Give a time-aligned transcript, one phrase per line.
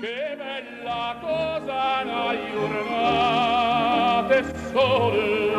[0.00, 4.42] che bella cosa la giornata è
[4.72, 5.54] sole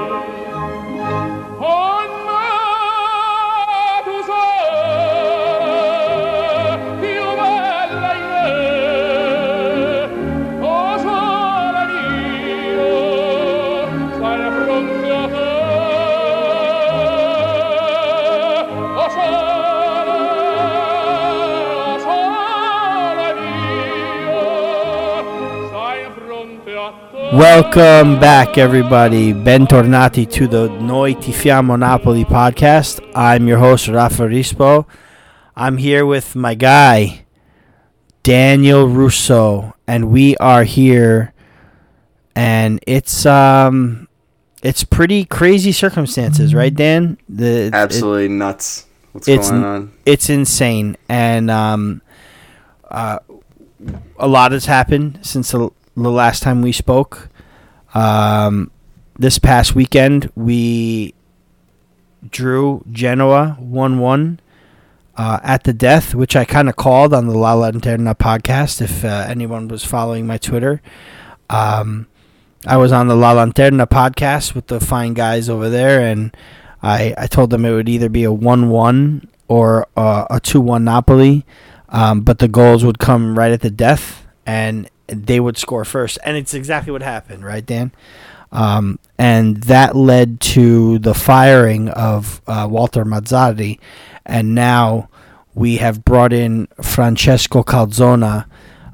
[1.59, 1.95] oh
[27.39, 29.34] Welcome back, everybody.
[29.34, 33.06] Bentornati to the Noi Tifiamo Napoli podcast.
[33.14, 34.86] I'm your host, Raffa Rispo.
[35.53, 37.25] I'm here with my guy,
[38.23, 41.34] Daniel Russo, and we are here,
[42.38, 44.08] and it's um,
[44.64, 47.17] it's pretty crazy circumstances, right, Dan?
[47.28, 48.86] The it- Absolutely nuts.
[49.11, 49.92] What's it's going on?
[50.06, 52.02] it's insane, and um,
[52.89, 53.20] uh,
[54.17, 55.70] a lot has happened since the,
[56.03, 57.29] the last time we spoke.
[57.93, 58.71] Um,
[59.17, 61.13] this past weekend, we
[62.29, 64.39] drew Genoa one one
[65.15, 68.81] uh, at the death, which I kind of called on the La Lanterna podcast.
[68.81, 70.81] If uh, anyone was following my Twitter,
[71.49, 72.07] um,
[72.67, 76.35] I was on the La Lanterna podcast with the fine guys over there, and
[76.83, 80.59] I, I told them it would either be a 1 1 or uh, a 2
[80.59, 81.45] 1 Napoli,
[81.89, 86.17] um, but the goals would come right at the death and they would score first.
[86.23, 87.92] And it's exactly what happened, right, Dan?
[88.52, 93.80] Um, and that led to the firing of uh, Walter Mazzarri.
[94.26, 95.09] And now
[95.53, 98.45] we have brought in Francesco Calzona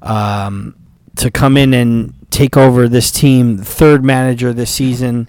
[0.02, 0.76] um,
[1.18, 5.28] to come in and take over this team, third manager this season.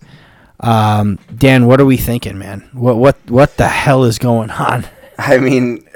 [0.60, 2.68] Um, Dan, what are we thinking, man?
[2.72, 4.86] What what what the hell is going on?
[5.18, 5.86] I mean,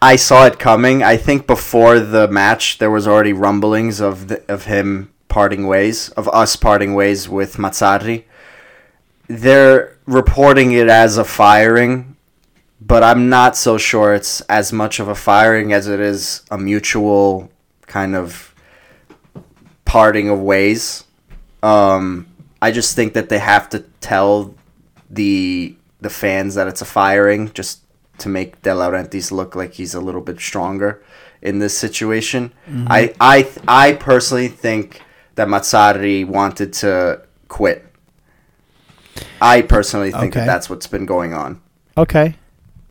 [0.00, 1.02] I saw it coming.
[1.02, 6.10] I think before the match, there was already rumblings of the, of him parting ways,
[6.10, 8.24] of us parting ways with Mazzarri.
[9.28, 12.16] They're reporting it as a firing,
[12.80, 16.58] but I'm not so sure it's as much of a firing as it is a
[16.58, 17.50] mutual
[17.86, 18.54] kind of
[19.84, 21.04] parting of ways.
[21.62, 22.26] Um,
[22.60, 24.54] I just think that they have to tell
[25.10, 27.80] the the fans that it's a firing just
[28.18, 31.02] to make De Laurentiis look like he's a little bit stronger
[31.42, 32.52] in this situation.
[32.86, 35.02] I I I personally think
[35.34, 37.84] that Mazzarri wanted to quit.
[39.40, 40.40] I personally think Okay.
[40.40, 41.60] that that's what's been going on.
[41.96, 42.36] Okay.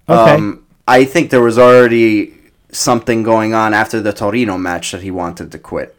[0.10, 0.32] Okay.
[0.34, 2.34] Um, I think there was already
[2.72, 5.96] something going on after the Torino match that he wanted to quit.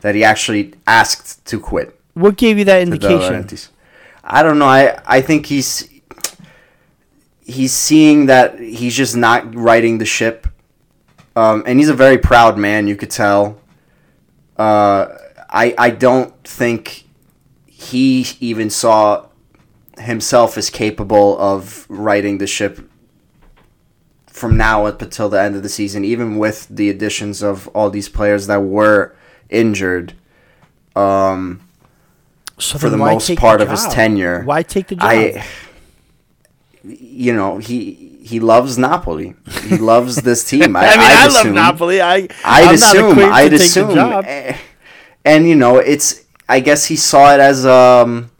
[0.00, 1.98] That he actually asked to quit.
[2.14, 3.46] what gave you that indication?
[4.24, 4.66] I don't know.
[4.66, 5.88] I I think he's
[7.46, 10.48] he's seeing that he's just not riding the ship,
[11.36, 12.86] um, and he's a very proud man.
[12.88, 13.58] You could tell.
[14.56, 15.06] Uh,
[15.48, 17.04] I I don't think
[17.66, 19.26] he even saw
[19.98, 22.80] himself as capable of riding the ship
[24.26, 27.88] from now up until the end of the season, even with the additions of all
[27.90, 29.14] these players that were
[29.48, 30.14] injured.
[30.94, 31.60] Um,
[32.58, 34.42] So for the most part the of his tenure.
[34.42, 35.04] Why take the job?
[35.04, 35.44] I,
[36.86, 39.34] you know, he he loves Napoli.
[39.62, 40.76] He loves this team.
[40.76, 41.54] I, I mean, I, I'd love.
[41.54, 42.00] Napoli.
[42.00, 43.18] I I'd assume.
[43.18, 43.94] I'd assume.
[43.94, 44.24] Job.
[44.26, 44.56] eh,
[45.24, 46.22] And you know, it's.
[46.48, 48.30] I guess he saw it as um.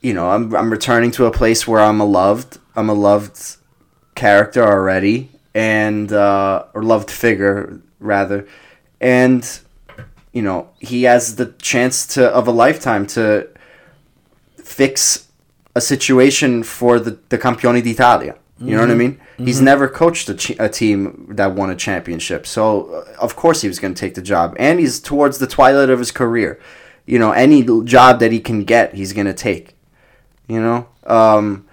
[0.00, 2.58] You know, I'm I'm returning to a place where I'm a loved.
[2.76, 3.56] I'm a loved
[4.14, 8.46] character already, and uh, or loved figure rather,
[9.00, 9.42] and
[10.32, 13.48] you know he has the chance to of a lifetime to
[14.62, 15.27] fix
[15.74, 18.36] a situation for the the Campioni d'Italia.
[18.60, 19.20] You know what I mean?
[19.36, 23.62] He's never coached a, ch- a team that won a championship, so uh, of course
[23.62, 24.56] he was going to take the job.
[24.58, 26.58] And he's towards the twilight of his career.
[27.06, 29.76] You know, any job that he can get, he's going to take.
[30.48, 31.68] You know, um,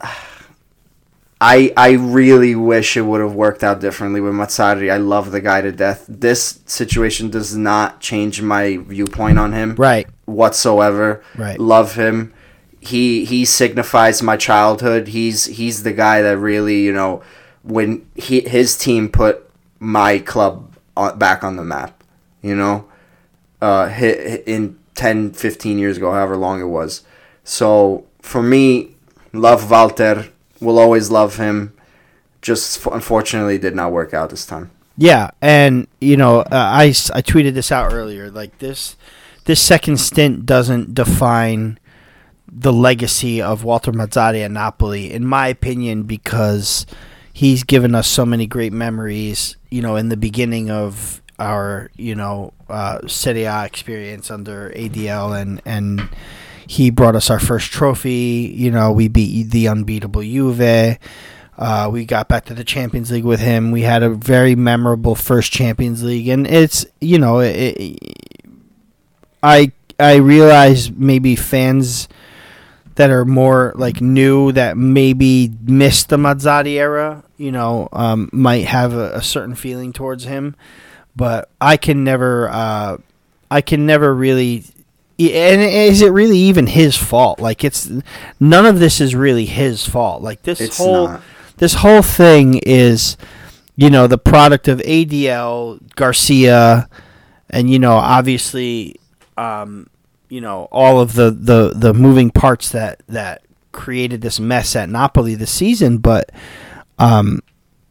[1.40, 4.92] I I really wish it would have worked out differently with Mazzarri.
[4.92, 6.04] I love the guy to death.
[6.08, 10.06] This situation does not change my viewpoint on him right.
[10.26, 11.24] whatsoever.
[11.36, 11.58] Right.
[11.58, 12.34] Love him.
[12.80, 15.08] He he signifies my childhood.
[15.08, 17.22] He's he's the guy that really you know
[17.62, 19.48] when he his team put
[19.78, 22.02] my club on, back on the map.
[22.42, 22.88] You know,
[23.60, 23.90] uh,
[24.46, 27.02] in 10, 15 years ago, however long it was.
[27.42, 28.94] So for me,
[29.32, 30.28] love Walter.
[30.60, 31.72] Will always love him.
[32.42, 34.70] Just unfortunately did not work out this time.
[34.96, 38.30] Yeah, and you know, uh, I I tweeted this out earlier.
[38.30, 38.96] Like this,
[39.44, 41.78] this second stint doesn't define
[42.50, 46.86] the legacy of Walter Mazzarri at Napoli, in my opinion, because
[47.32, 49.56] he's given us so many great memories.
[49.70, 55.40] You know, in the beginning of our you know uh, Serie A experience under ADL,
[55.40, 56.08] and and
[56.66, 58.52] he brought us our first trophy.
[58.54, 60.98] You know, we beat the unbeatable Juve.
[61.58, 63.72] Uh, we got back to the Champions League with him.
[63.72, 67.98] We had a very memorable first Champions League, and it's you know, it,
[69.42, 72.08] I I realize maybe fans
[72.98, 78.64] that are more like new that maybe missed the Mazzarri era, you know, um, might
[78.64, 80.56] have a, a, certain feeling towards him,
[81.14, 82.96] but I can never, uh,
[83.52, 84.64] I can never really.
[85.16, 87.38] And is it really even his fault?
[87.38, 87.88] Like it's
[88.40, 90.20] none of this is really his fault.
[90.20, 91.22] Like this It's whole not.
[91.58, 93.16] this whole thing is,
[93.76, 96.88] you know, the product of ADL Garcia,
[97.48, 98.96] and you know, obviously,
[99.36, 99.88] um,
[100.28, 103.42] you know, all of the, the, the moving parts that that
[103.72, 105.98] created this mess at Napoli this season.
[105.98, 106.30] But,
[106.98, 107.40] um,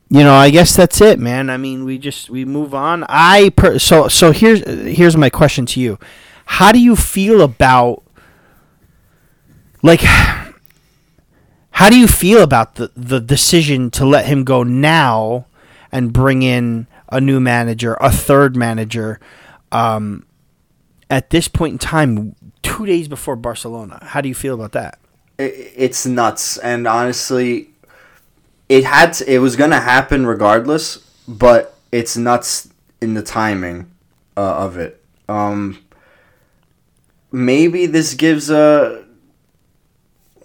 [0.10, 1.50] you know, I guess that's it, man.
[1.50, 3.04] I mean, we just we move on.
[3.10, 6.00] I per- so so here's here's my question to you:
[6.45, 8.04] How do you feel about
[9.81, 10.01] like?
[11.72, 15.45] How do you feel about the, the decision to let him go now
[15.92, 19.19] and bring in a new manager, a third manager,
[19.72, 20.25] um,
[21.09, 24.00] at this point in time, two days before Barcelona?
[24.04, 25.00] How do you feel about that?
[25.38, 27.69] It, it's nuts, and honestly,
[28.69, 30.98] it had to, it was gonna happen regardless.
[31.27, 32.69] But it's nuts
[33.01, 33.92] in the timing
[34.38, 35.04] uh, of it.
[35.27, 35.80] Um,
[37.31, 39.03] maybe this gives a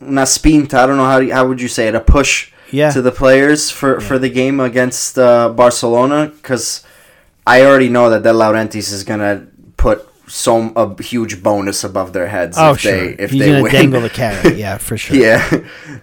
[0.00, 0.74] una spinta.
[0.74, 1.94] I don't know how you- how would you say it.
[1.94, 2.90] A push Yeah.
[2.90, 6.82] to the players for, for the game against uh, Barcelona because
[7.46, 12.28] I already know that De Laurentiis is gonna put some a huge bonus above their
[12.28, 12.92] heads Oh, if sure.
[12.92, 13.72] they if He's they gonna win.
[13.72, 14.56] dangle the carrot.
[14.56, 15.16] Yeah, for sure.
[15.16, 15.46] Yeah,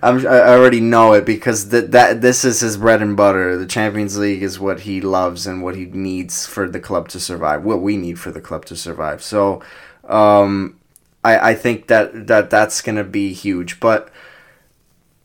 [0.04, 3.58] I'm, I already know it because that that this is his bread and butter.
[3.58, 7.20] The Champions League is what he loves and what he needs for the club to
[7.20, 7.64] survive.
[7.64, 9.24] What we need for the club to survive.
[9.24, 9.62] So,
[10.08, 10.78] um,
[11.24, 13.80] I I think that that that's gonna be huge.
[13.80, 14.10] But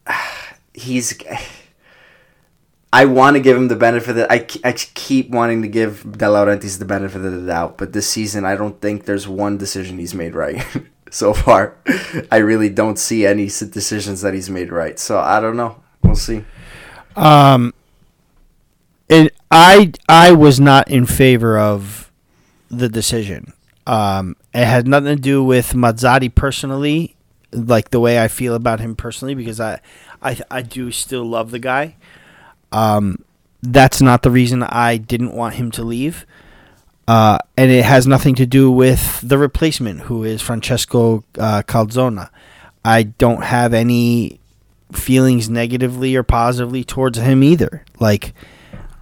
[0.74, 1.14] he's.
[2.94, 6.26] I want to give him the benefit that I, I keep wanting to give De
[6.26, 9.98] Laurentiis the benefit of the doubt, but this season I don't think there's one decision
[9.98, 10.64] he's made right
[11.10, 11.76] so far.
[12.30, 14.96] I really don't see any decisions that he's made right.
[14.96, 15.82] So I don't know.
[16.04, 16.44] We'll see.
[17.16, 17.74] Um,
[19.50, 22.12] I I was not in favor of
[22.68, 23.54] the decision.
[23.88, 27.16] Um, it had nothing to do with Mazzarri personally,
[27.50, 29.80] like the way I feel about him personally, because I
[30.22, 31.96] I I do still love the guy.
[32.74, 33.24] Um,
[33.62, 36.26] that's not the reason I didn't want him to leave.
[37.06, 42.30] Uh, and it has nothing to do with the replacement, who is Francesco uh, Calzona.
[42.84, 44.40] I don't have any
[44.92, 47.84] feelings negatively or positively towards him either.
[48.00, 48.34] Like,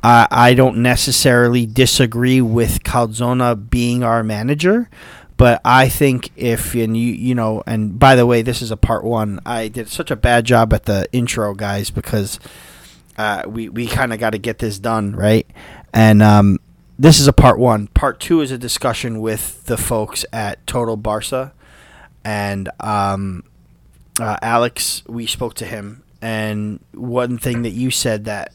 [0.03, 4.91] I I don't necessarily disagree with Calzona being our manager,
[5.37, 8.77] but I think if and you you know, and by the way, this is a
[8.77, 9.39] part one.
[9.47, 12.41] I did such a bad job at the intro, guys, because
[13.19, 15.47] uh, we we kind of got to get this done right,
[15.93, 16.59] and um,
[16.99, 17.89] this is a part one.
[17.89, 21.53] Part two is a discussion with the folks at Total Barca,
[22.25, 23.45] and um,
[24.21, 25.03] uh, Alex.
[25.07, 28.53] We spoke to him, and one thing that you said that,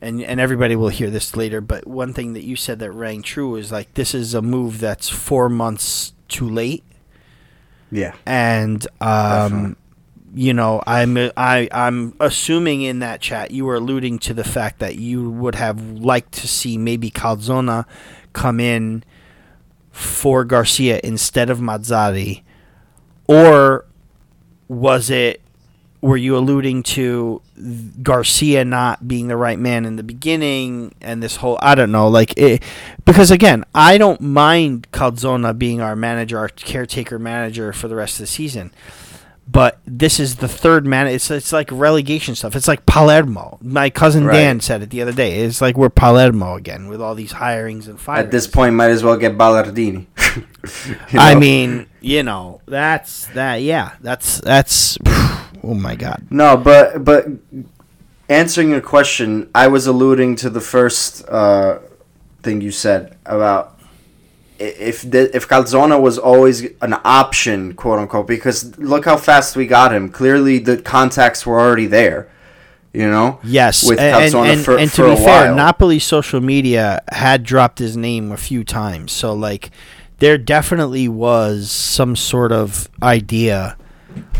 [0.00, 3.22] and and everybody will hear this later, but one thing that you said that rang
[3.22, 6.84] true is like this is a move that's four months too late,
[7.90, 8.14] Yeah.
[8.26, 9.76] and um,
[10.38, 14.78] you know, I'm I I'm assuming in that chat you were alluding to the fact
[14.78, 17.86] that you would have liked to see maybe Calzona
[18.34, 19.02] come in
[19.90, 22.42] for Garcia instead of Mazzarri,
[23.26, 23.84] or
[24.68, 25.40] was it?
[26.00, 27.42] Were you alluding to
[28.04, 32.06] Garcia not being the right man in the beginning and this whole I don't know
[32.06, 32.62] like it
[33.04, 38.14] because again I don't mind Calzona being our manager our caretaker manager for the rest
[38.14, 38.70] of the season
[39.50, 42.54] but this is the third man it's it's like relegation stuff.
[42.54, 43.58] It's like Palermo.
[43.62, 44.34] My cousin Right.
[44.34, 45.40] Dan said it the other day.
[45.40, 48.90] It's like we're Palermo again with all these hirings and firings At this point, might
[48.90, 50.06] as well get Ballardini.
[51.12, 56.26] You I mean you know that's that yeah that's that's oh my god.
[56.30, 57.26] No, but but
[58.28, 61.78] answering your question, I was alluding to the first uh,
[62.42, 63.77] thing you said about
[64.58, 69.66] if the, if Calzona was always an option, quote unquote, because look how fast we
[69.66, 70.08] got him.
[70.08, 72.28] Clearly, the contacts were already there.
[72.92, 73.38] You know.
[73.44, 75.56] Yes, With and, Calzona and, for- and for to be fair, while.
[75.56, 79.70] Napoli's social media had dropped his name a few times, so like
[80.18, 83.76] there definitely was some sort of idea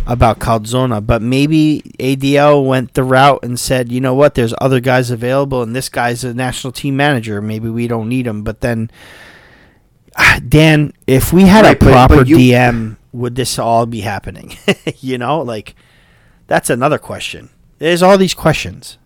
[0.07, 4.81] about Calzona, but maybe ADL went the route and said, you know what, there's other
[4.81, 7.43] guys available, and this guy's a national team manager.
[7.43, 8.43] Maybe we don't need him.
[8.43, 8.91] But then,
[10.49, 14.57] Dan, if we had Right, a proper but you- DM, would this all be happening?
[15.01, 15.75] you know, like
[16.47, 17.51] that's another question.
[17.79, 18.99] There's all these questions.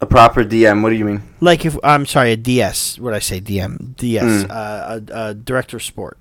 [0.00, 0.82] A proper DM.
[0.82, 1.22] What do you mean?
[1.40, 2.98] Like if I'm sorry, a DS.
[2.98, 3.40] What did I say?
[3.40, 4.50] DM, DS, Mm.
[4.50, 6.18] uh, a, a director of sport.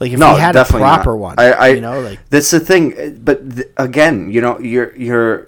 [0.00, 0.94] Like if No, we had a definitely not.
[1.02, 3.18] proper one, I- I- you know, like That's the thing.
[3.22, 5.46] But th- again, you know, you're you're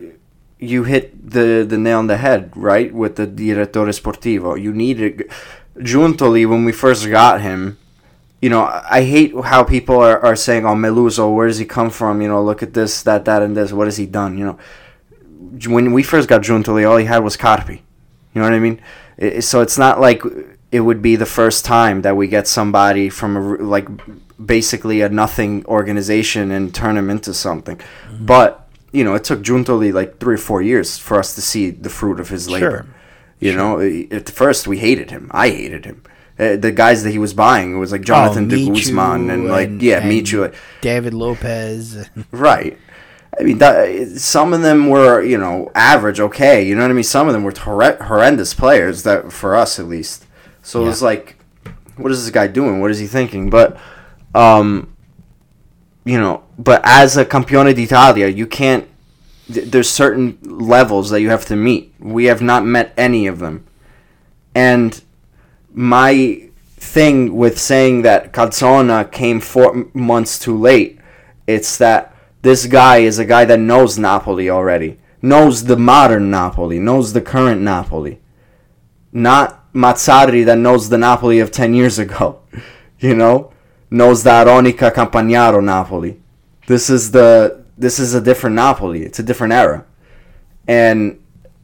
[0.58, 2.92] you hit the the nail on the head, right?
[2.92, 5.30] With the direttore sportivo, you needed
[5.78, 7.78] Giuntoli when we first got him.
[8.42, 11.90] You know, I hate how people are, are saying, "Oh, Meluso, where does he come
[11.90, 13.72] from?" You know, look at this, that, that, and this.
[13.72, 14.38] What has he done?
[14.38, 14.58] You know,
[15.72, 17.80] when we first got Giuntoli, all he had was Carpi.
[18.34, 18.80] You know what I mean?
[19.20, 20.22] I- I- so it's not like
[20.72, 23.88] it would be the first time that we get somebody from a, like
[24.44, 27.76] basically a nothing organization and turn him into something.
[27.76, 28.24] Mm-hmm.
[28.26, 31.70] But you know, it took Giuntoli like three or four years for us to see
[31.70, 32.70] the fruit of his labor.
[32.70, 32.86] Sure.
[33.40, 33.80] You know,
[34.10, 35.30] at first we hated him.
[35.32, 36.02] I hated him.
[36.38, 39.28] Uh, the guys that he was buying it was like Jonathan de Oh, Michu Guzman
[39.30, 40.50] and like and- yeah, and Michu.
[40.80, 42.08] David Lopez.
[42.30, 42.78] Right.
[43.38, 46.66] I mean, that, some of them were, you know, average, okay.
[46.66, 47.04] You know what I mean?
[47.04, 50.26] Some of them were horre- horrendous players, that for us at least.
[50.62, 51.36] So it was like,
[51.96, 52.80] what is this guy doing?
[52.80, 53.48] What is he thinking?
[53.48, 53.78] But,
[54.34, 54.94] um,
[56.04, 58.86] you know, but as a campione d'Italia, you can't.
[59.52, 61.94] Th- there's certain levels that you have to meet.
[61.98, 63.66] We have not met any of them,
[64.54, 65.00] and
[65.72, 70.98] my thing with saying that Calzona came four months too late,
[71.46, 76.78] it's that this guy is a guy that knows Napoli already, knows the modern Napoli,
[76.78, 78.20] knows the current Napoli,
[79.12, 82.40] not Mazzarri that knows the Napoli of 10 years ago,
[82.98, 83.52] you know,
[83.90, 86.20] knows the Aronica Campagnaro Napoli.
[86.66, 89.02] This is the this is a different Napoli.
[89.02, 89.86] It's a different era.
[90.68, 91.18] And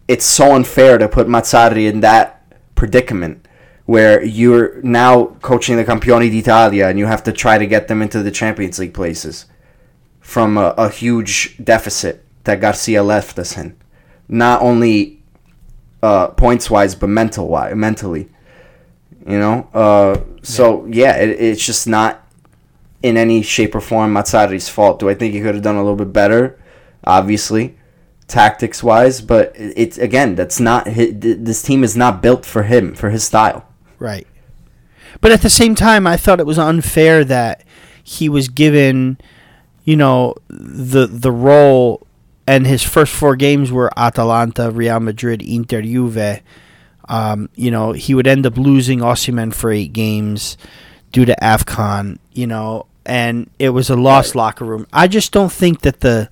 [0.08, 2.42] it's so unfair to put Mazzarri in that
[2.74, 3.46] predicament
[3.84, 8.00] where you're now coaching the Campioni d'Italia and you have to try to get them
[8.02, 9.44] into the Champions League places
[10.20, 13.76] from a, a huge deficit that Garcia left us in.
[14.26, 15.22] Not only
[16.02, 18.28] uh, points wise, but mental wise, mentally.
[19.28, 22.25] You know, uh, so yeah, it, it's just not
[23.02, 24.98] in any shape or form Mazzarri's fault.
[25.00, 26.58] Do I think he could have done a little bit better?
[27.04, 27.76] Obviously,
[28.26, 32.64] tactics wise, but it- it's again that's not hi- this team is not built for
[32.64, 33.64] him for his style.
[33.98, 34.26] Right.
[35.20, 37.62] But at the same time, I thought it was unfair that
[38.02, 39.18] he was given,
[39.84, 42.06] you know, the the role,
[42.46, 46.40] and his first four games were Atalanta, Real Madrid, Inter, Juve.
[47.08, 50.56] Um, you know, he would end up losing Osimhen for eight games
[51.12, 52.18] due to Afcon.
[52.32, 54.86] You know, and it was a lost locker room.
[54.92, 56.28] I just don't think that the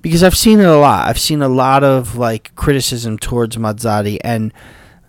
[0.00, 1.08] because I've seen it a lot.
[1.08, 4.52] I've seen a lot of like criticism towards Mazzarri, and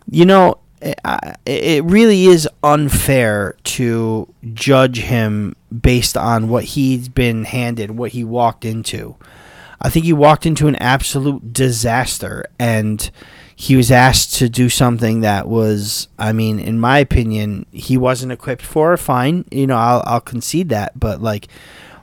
[0.09, 7.09] you know, it, I- it really is unfair to judge him based on what he's
[7.09, 9.15] been handed, what he walked into.
[9.81, 13.09] I think he walked into an absolute disaster, and
[13.55, 18.33] he was asked to do something that was, I mean, in my opinion, he wasn't
[18.33, 18.97] equipped for.
[18.97, 21.47] Fine, you know, I'll, I'll concede that, but like,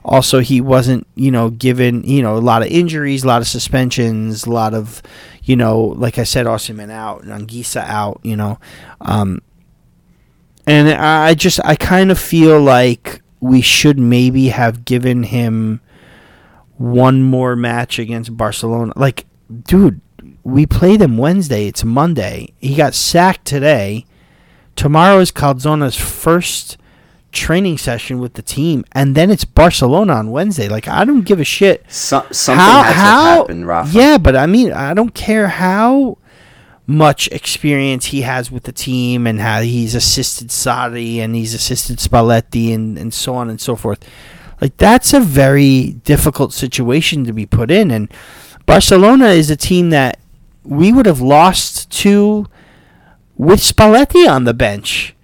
[0.03, 3.47] also he wasn't, you know, given, you know, a lot of injuries, a lot of
[3.47, 5.01] suspensions, a lot of,
[5.43, 8.59] you know, like I said, Osimhen out, Anguissa out, you know,
[9.01, 9.41] um,
[10.65, 15.81] and I just, I kind of feel like we should maybe have given him
[16.77, 18.93] one more match against Barcelona.
[18.95, 19.25] Like,
[19.67, 20.01] dude,
[20.43, 21.67] we play them Wednesday.
[21.67, 22.53] It's Monday.
[22.59, 24.05] He got sacked today.
[24.75, 26.77] Tomorrow is Calzona's first
[27.31, 30.67] training session with the team, and then it's Barcelona on Wednesday.
[30.67, 31.83] Like, I don't give a shit.
[31.91, 33.93] So, something how, has how, to happen, Raffa.
[33.93, 36.17] Yeah, but I mean, I don't care how
[36.85, 41.97] much experience he has with the team and how he's assisted Sarri and he's assisted
[41.97, 44.05] Spalletti and, and so on and so forth.
[44.59, 48.11] Like that's a very difficult situation to be put in and
[48.65, 50.19] Barcelona is a team that
[50.63, 52.47] we would have lost to
[53.35, 55.15] with Spalletti on the bench.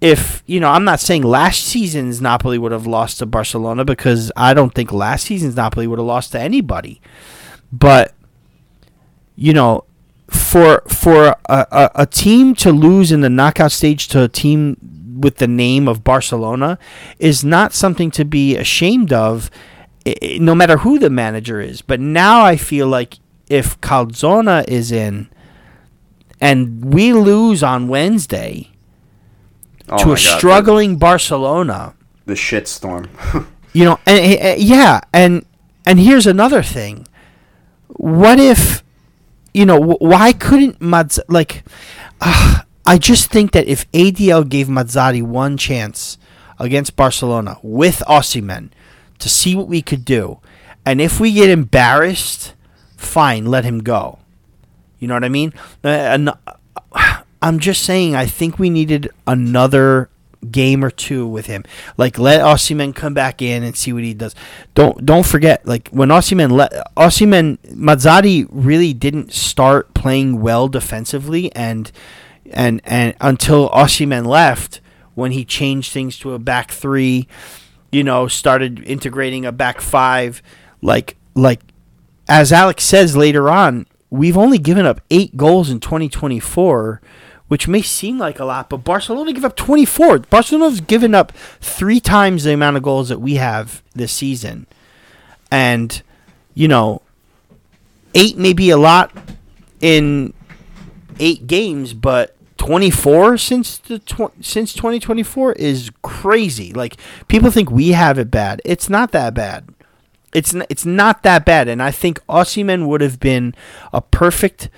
[0.00, 4.32] If, you know, I'm not saying last season's Napoli would have lost to Barcelona because
[4.36, 7.00] I don't think last season's Napoli would have lost to anybody.
[7.70, 8.12] But
[9.36, 9.84] you know,
[10.28, 14.76] for for a, a, a team to lose in the knockout stage to a team
[15.20, 16.78] with the name of Barcelona
[17.18, 19.50] is not something to be ashamed of,
[20.38, 21.82] no matter who the manager is.
[21.82, 23.18] But now I feel like
[23.52, 25.28] if Calzona is in,
[26.40, 28.68] and we lose on Wednesday
[29.88, 31.94] Oh to a God, struggling Barcelona,
[32.24, 33.08] The, the shitstorm.
[33.74, 35.46] You know, and, and- and- yeah, and
[35.86, 37.06] and here's another thing.
[37.88, 38.84] What if,
[39.54, 41.64] you know, why couldn't Maz like?
[42.20, 46.18] Uh, I just think that if ADL gave Mazzarri one chance
[46.58, 48.70] against Barcelona with Osimhen
[49.20, 50.40] to see what we could do,
[50.84, 52.52] and if we get embarrassed,
[53.02, 54.18] fine, let him go.
[54.98, 55.52] You know what I mean?
[55.84, 56.30] Uh, and
[57.42, 60.08] I'm just saying, I think we needed another
[60.50, 61.64] game or two with him.
[61.96, 64.34] Like let Osimhen come back in and see what he does.
[64.74, 71.90] Don't don't forget, like when Osimhen let Mazzarri really didn't start playing well defensively, and
[72.50, 74.80] and and until Osimhen left,
[75.14, 77.28] when he changed things to a back three,
[77.90, 80.42] you know, started integrating a back five,
[80.80, 81.60] like like
[82.28, 87.00] as Alex says later on, we've only given up eight goals in 2024,
[87.48, 90.20] which may seem like a lot, but Barcelona give up 24.
[90.20, 94.66] Barcelona's given up three times the amount of goals that we have this season.
[95.50, 96.02] And,
[96.54, 97.02] you know,
[98.14, 99.12] eight may be a lot
[99.80, 100.32] in
[101.18, 106.72] eight games, but 24 since the tw- since 2024 is crazy.
[106.72, 108.62] Like people think we have it bad.
[108.64, 109.68] It's not that bad.
[110.32, 113.54] It's it's not that bad, and I think Osimhen would have been
[113.92, 114.70] a perfect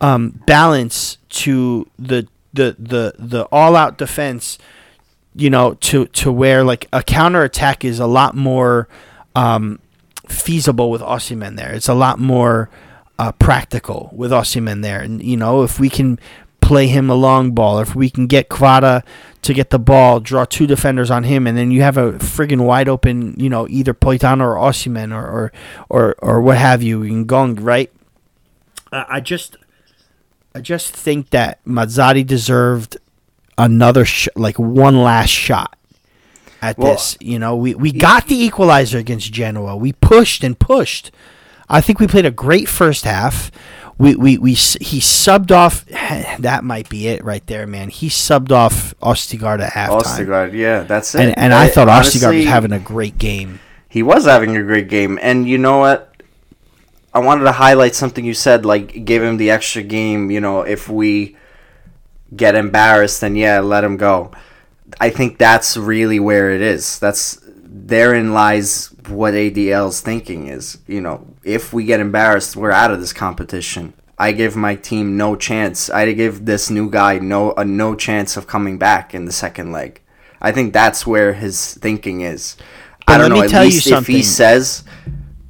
[0.00, 4.58] um, balance to the the the the all out defense.
[5.34, 8.88] You know, to to where like a counter attack is a lot more
[9.34, 9.78] um,
[10.28, 11.72] feasible with Osimhen there.
[11.72, 12.70] It's a lot more
[13.18, 16.18] uh, practical with Osimhen there, and you know if we can
[16.60, 19.04] play him a long ball, or if we can get Kvara
[19.46, 22.60] to get the ball, draw two defenders on him, and then you have a friggin'
[22.60, 25.52] wide open, you know, either Politano or Osimhen or or
[25.88, 27.90] or, or what have you, in Gong, right?
[28.92, 29.56] I just,
[30.54, 32.96] I just think that Mazzarri deserved
[33.58, 35.76] another sh- like one last shot
[36.62, 37.16] at Well, this.
[37.20, 39.76] You know, we we got the equalizer against Genoa.
[39.76, 41.10] We pushed and pushed.
[41.68, 43.50] I think we played a great first half.
[43.98, 45.84] We we, we he subbed off.
[46.40, 47.88] That might be it right there, man.
[47.88, 51.20] He subbed off Ostigard at halftime, Ostigard, yeah, that's it.
[51.20, 53.60] and and I thought Ostigard was having a great game.
[53.88, 56.12] He was having a great game, and you know what?
[57.14, 60.30] I wanted to highlight something you said, like give him the extra game.
[60.30, 61.36] You know, if we
[62.34, 64.32] get embarrassed, then yeah, let him go.
[65.00, 66.98] I think that's really where it is.
[66.98, 70.78] That's therein lies what ADL's thinking is.
[70.86, 73.94] You know, if we get embarrassed, we're out of this competition.
[74.18, 75.90] I give my team no chance.
[75.90, 79.72] I give this new guy no a no chance of coming back in the second
[79.72, 80.00] leg.
[80.40, 82.56] I think that's where his thinking is.
[83.06, 83.40] But I don't let know.
[83.42, 84.84] me At tell you least if he says,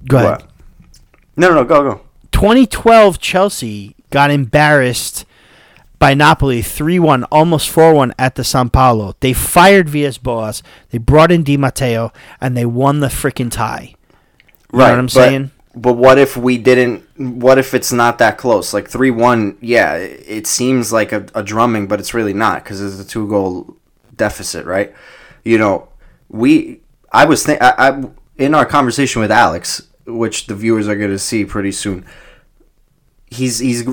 [0.08, 0.30] Go ahead.
[0.30, 0.50] What?
[1.36, 2.00] no, no, no, go, go.
[2.32, 5.24] 2012 Chelsea got embarrassed
[5.98, 9.14] by Napoli 3-1, almost 4-1 at the San Paolo.
[9.20, 13.94] They fired Villas Boas, they brought in Di Matteo, and they won the freaking tie.
[14.70, 14.72] Right.
[14.72, 15.50] You know what I'm but, saying?
[15.74, 17.05] But what if we didn't?
[17.18, 18.74] What if it's not that close?
[18.74, 22.80] Like three one, yeah, it seems like a, a drumming, but it's really not because
[22.80, 23.76] it's a two goal
[24.14, 24.94] deficit, right?
[25.44, 25.88] You know,
[26.28, 26.80] we.
[27.12, 28.02] I was think I
[28.36, 32.04] in our conversation with Alex, which the viewers are going to see pretty soon.
[33.26, 33.84] He's he's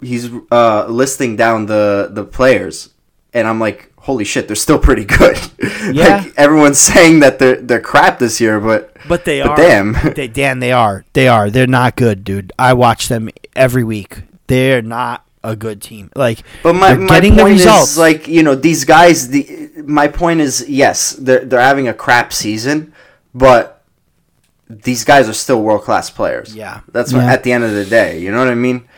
[0.00, 2.90] he's uh, listing down the the players,
[3.32, 5.36] and I'm like, holy shit, they're still pretty good.
[5.86, 6.16] Yeah.
[6.24, 9.56] like everyone's saying that they're they're crap this year, but But they But are.
[9.56, 9.94] damn.
[10.16, 11.04] They, Dan, they are.
[11.12, 11.48] They are.
[11.48, 12.52] They're not good, dude.
[12.58, 14.22] I watch them every week.
[14.48, 16.10] They're not a good team.
[16.16, 19.28] Like, But my, my point is like you know these guys.
[19.28, 22.92] The my point is yes, they're they're having a crap season,
[23.32, 23.84] but
[24.68, 26.54] these guys are still world class players.
[26.54, 26.80] Yeah.
[26.90, 28.18] that's what, at the end of the day.
[28.18, 28.88] You know what I mean?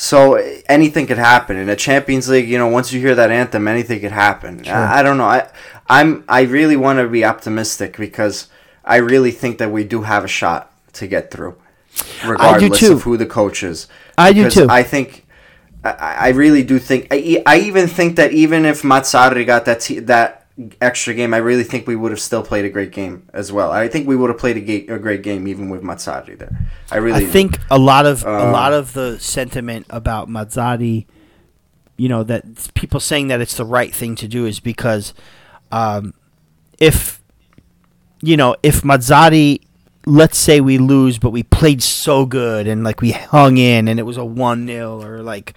[0.00, 0.34] So
[0.68, 2.48] anything could happen in a Champions League.
[2.48, 4.62] You know, once you hear that anthem, anything could happen.
[4.68, 5.24] I, I don't know.
[5.24, 5.50] I
[5.88, 8.46] I'm I really want to be optimistic because
[8.84, 11.56] I really think that we do have a shot to get through,
[12.24, 13.88] regardless of who the coach is.
[14.16, 14.68] I do too.
[14.70, 15.26] I think
[15.82, 17.08] I, I really do think.
[17.10, 20.46] I, I even think that even if Mazzarri got that t- that
[20.80, 23.70] extra game, I really think we would have still played a great game as well.
[23.70, 26.70] I think we would have played a, ga- a great game even with Mazzarri there.
[26.90, 27.24] I really.
[27.24, 31.06] I think a lot of a Uh, lot of the sentiment about Mazzarri,
[31.96, 35.14] you know, that people saying that it's the right thing to do is because,
[35.70, 36.14] um,
[36.78, 37.22] if,
[38.20, 39.60] you know, if Mazzarri,
[40.06, 43.98] let's say we lose, but we played so good and like we hung in and
[44.00, 45.54] it was a one 0 or like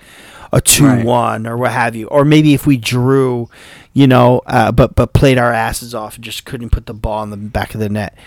[0.54, 3.50] a two one or what have you, or maybe if we drew,
[3.94, 7.24] you know, uh, but but played our asses off and just couldn't put the ball
[7.24, 8.18] in the back of the net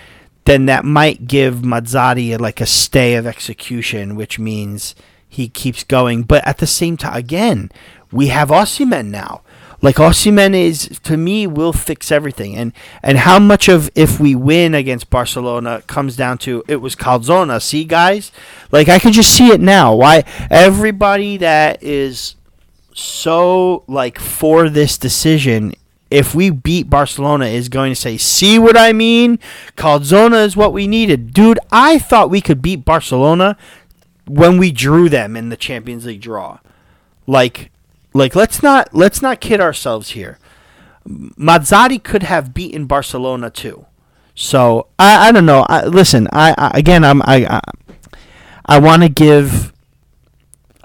[0.45, 4.95] then that might give Mazzarri like a stay of execution, which means
[5.27, 6.23] he keeps going.
[6.23, 7.71] But at the same time, again,
[8.11, 9.41] we have Osimhen now.
[9.81, 12.73] Like Osimhen is to me will fix everything, and
[13.03, 17.61] and how much of if we win against Barcelona comes down to it was Calzona.
[17.61, 18.31] See, guys,
[18.71, 19.93] like I can just see it now.
[19.93, 22.35] Why everybody that is
[22.97, 25.75] so like for this decision
[26.09, 29.37] if we beat Barcelona is going to say, "See what I mean?
[29.75, 33.57] Calzona is what we needed." Dude, I thought we could beat Barcelona
[34.25, 36.59] when we drew them in the Champions League draw.
[37.27, 37.71] Like
[38.13, 40.39] like let's not let's not kid ourselves here.
[41.05, 43.85] Mazzarri could have beaten Barcelona too.
[44.37, 45.65] So, I, I don't know.
[45.69, 47.61] I, listen, I, I again I'm I I,
[48.65, 49.73] I want to give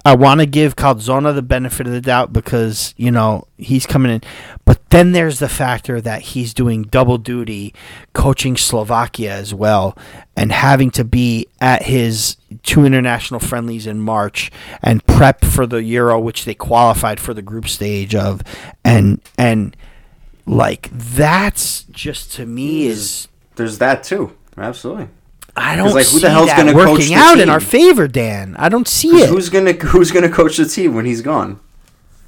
[0.05, 4.13] I want to give Calzona the benefit of the doubt because you know he's coming
[4.13, 4.23] in,
[4.65, 7.75] but then there's the factor that he's doing double duty,
[8.13, 9.97] coaching Slovakia as well,
[10.37, 14.51] and having to be at his two international friendlies in March
[14.83, 18.43] and prep for the Euro, which they qualified for the group stage of,
[18.85, 19.77] and and
[20.47, 24.37] like that's just to me is There's that too.
[24.57, 25.09] Absolutely.
[25.61, 27.61] I don't like, who see the hell's that gonna coach working the out in our
[27.61, 28.57] favor, Dan.
[28.59, 29.29] I don't see it.
[29.29, 31.61] Who's gonna Who's gonna coach the team when he's gone?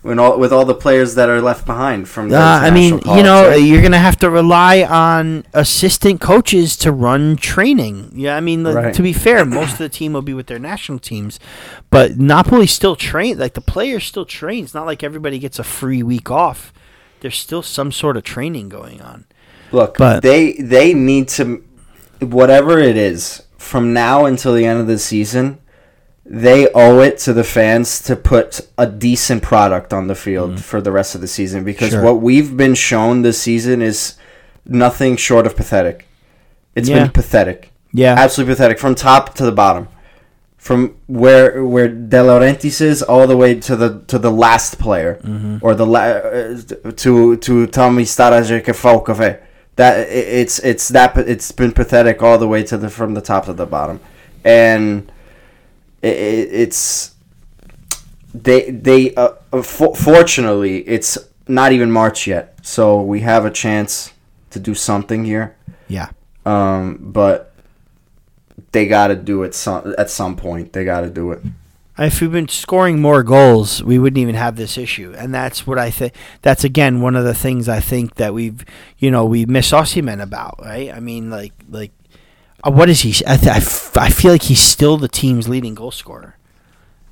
[0.03, 2.29] When all with all the players that are left behind from.
[2.29, 3.57] The Uh, I mean, you know, right?
[3.63, 8.11] you're gonna have to rely on assistant coaches to run training.
[8.17, 8.95] Yeah, I mean, like, Right.
[8.95, 11.39] to be fair, most of the team will be with their national teams,
[11.89, 13.39] but Napoli still train.
[13.39, 14.65] Like the players still train.
[14.65, 16.73] It's not like everybody gets a free week off.
[17.21, 19.25] There's still some sort of training going on.
[19.71, 21.63] Look, But- they they need to
[22.23, 25.59] whatever it is from now until the end of the season.
[26.25, 30.81] They owe it to the fans to put a decent product on the field for
[30.81, 31.93] the rest of the season because Mm.
[31.93, 32.03] Sure.
[32.03, 34.15] what we've been shown this season is
[34.65, 36.07] nothing short of pathetic.
[36.77, 37.01] It's Yeah.
[37.01, 37.71] been pathetic.
[37.93, 39.89] Yeah, absolutely pathetic from top to the bottom
[40.57, 45.19] from where where De Laurentiis is all the way to the to the last player
[45.27, 45.57] Mm-hmm.
[45.61, 46.57] or the la- uh,
[46.97, 49.39] to to Tommy Starajek Falkove
[49.77, 53.47] that it's it's that it's been pathetic all the way to the from the top
[53.47, 54.01] to the bottom
[54.45, 55.11] and
[56.03, 57.15] i i- it's
[58.35, 63.51] they they uh, uh, for, fortunately it's not even March yet so we have a
[63.51, 64.13] chance
[64.51, 65.57] to do something here
[65.89, 66.09] yeah.
[66.47, 67.53] um, but
[68.73, 70.73] they got to do it some at some point.
[70.73, 71.43] They got to do it.
[71.99, 75.79] If we've been scoring more goals, we wouldn't even have this issue, and that's what
[75.79, 76.15] I think.
[76.41, 78.65] That's again one of the things I think that we've,
[78.99, 80.91] you know, we miss Osimhen about, right?
[80.91, 81.93] I mean, like, like,
[82.65, 83.11] uh, what is he?
[83.27, 86.39] I, th- I, f- I feel like he's still the team's leading goal scorer.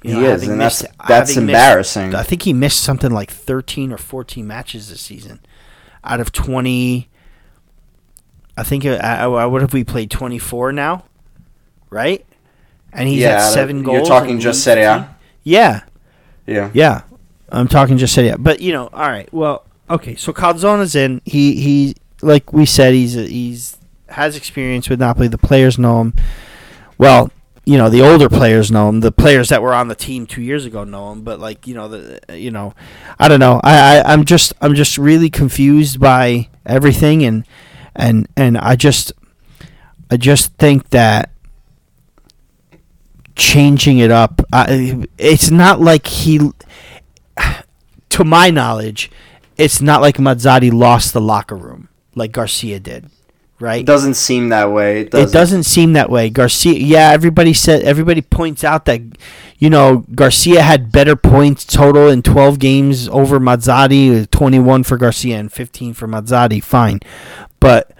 [0.03, 2.15] You He is, and that's- missed- that's having embarrassing.
[2.15, 5.41] I think he missed something like thirteen or fourteen matches this season,
[6.05, 7.11] out of twenty.
[8.57, 11.05] I think I, uh, what have we played twenty four now,
[11.91, 12.25] right?
[12.93, 13.97] And he's Yeah, at seven goals.
[13.99, 15.15] you're talking just Serie A?
[15.45, 15.83] Yeah,
[16.47, 16.71] Yeah.
[16.75, 17.03] yeah,
[17.51, 18.39] I'm talking just Serie A.
[18.39, 19.33] But you know, all right.
[19.33, 20.15] Well, okay.
[20.17, 21.21] So Calzona's in.
[21.25, 23.77] He he, like we said, he's he's
[24.09, 25.29] has experience with Napoli.
[25.29, 26.15] The players know him.
[26.99, 27.31] Well,
[27.65, 29.01] you know, the older players know him.
[29.01, 31.23] The players that were on the team two years ago know him.
[31.23, 32.75] But like you know, the you know,
[33.19, 33.61] I don't know.
[33.63, 37.47] I, I I'm just I'm just really confused by everything, and
[37.95, 39.13] and and I just
[40.11, 41.31] I just think that
[43.41, 44.41] changing it up.
[44.53, 46.51] I, it's not like he,
[48.11, 49.11] to my knowledge,
[49.57, 53.09] it's not like Mazzarri lost the locker room like Garcia did,
[53.59, 53.81] right?
[53.81, 55.01] It doesn't seem that way.
[55.03, 55.33] It It doesn't.
[55.33, 56.29] doesn't seem that way.
[56.31, 59.01] Garcia, yeah, everybody said everybody points out that
[59.59, 65.39] you know Garcia had better points total in 12 games over Mazzarri, 21 for Garcia
[65.39, 66.63] and 15 for Mazzarri.
[66.63, 67.01] Fine,
[67.61, 67.93] but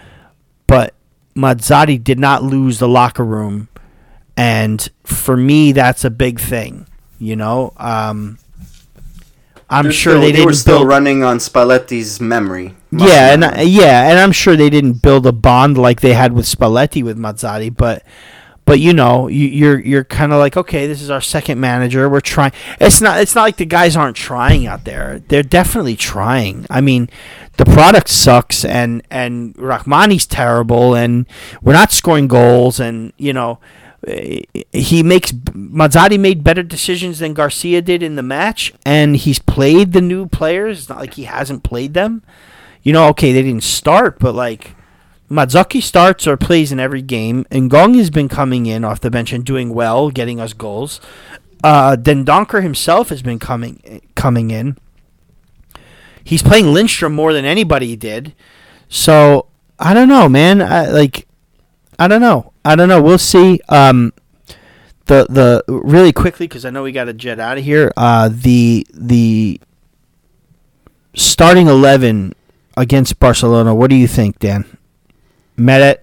[0.67, 0.95] but
[1.37, 3.69] Mazzarri did not lose the locker room,
[4.41, 6.87] and for me, that's a big thing.
[7.19, 8.39] You know, um,
[9.69, 12.75] I'm They're sure still- they they didn't were still build- running on Spalletti's memory.
[12.91, 16.33] yeah, and I- yeah, and I'm sure they didn't build a bond like they had
[16.33, 18.03] with Spalletti with Mazzarri, but
[18.67, 22.09] but you know, you, you're you're kind of like, okay, this is our second manager.
[22.09, 22.53] We're trying.
[22.81, 25.23] It's not it's not like the guys aren't trying out there.
[25.29, 26.67] They're definitely trying.
[26.71, 27.09] I mean,
[27.57, 31.27] the product sucks, and and Rahmani's terrible, and
[31.63, 33.59] we're not scoring goals, and you know.
[34.11, 39.39] Eh, He makes Mazzarri made better decisions than Garcia did in the match, and he's
[39.39, 40.81] played the new players.
[40.81, 42.23] It's not like he hasn't played them
[42.83, 44.75] you know, okay, they didn't start, but like
[45.31, 47.47] Mazzocchi starts or plays in every game.
[47.51, 51.01] and Ngonge has been coming in off the bench and doing well, getting us goals.
[51.63, 54.79] Uh, Dendoncker himself has been coming coming in.
[56.25, 58.35] He's playing Lindstrom more than anybody did.
[58.89, 59.47] So
[59.79, 60.63] I don't know, man.
[60.63, 61.27] I, like
[62.01, 62.55] I don't know.
[62.65, 63.01] I don't know.
[63.03, 63.61] We'll see.
[63.69, 64.15] Um,
[65.05, 67.93] the the really quickly because I know we got to jet out of here.
[67.95, 69.61] Uh, the the
[71.15, 72.35] starting eleven
[72.75, 73.75] against Barcelona.
[73.75, 74.65] What do you think, Dan?
[75.59, 76.03] Meret.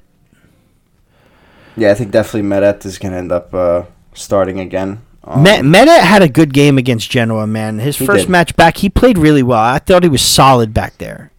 [1.76, 3.84] Yeah, I think definitely Meret is going to end up uh,
[4.14, 5.02] starting again.
[5.24, 7.80] Um, Me- Meret had a good game against Genoa, man.
[7.80, 8.30] His first did.
[8.30, 9.60] match back, he played really well.
[9.60, 11.32] I thought he was solid back there.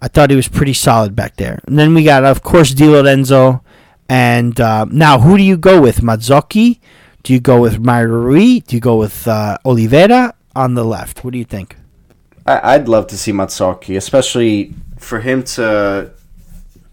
[0.00, 1.60] I thought he was pretty solid back there.
[1.66, 3.62] And then we got, of course, Di Lorenzo.
[4.08, 5.98] And uh, now, who do you go with?
[6.00, 6.80] Mazzocchi?
[7.22, 8.60] Do you go with Mario Rui?
[8.60, 11.22] Do you go with uh, Oliveira on the left?
[11.22, 11.76] What do you think?
[12.46, 16.10] I, I'd love to see Mazzocchi, especially for him to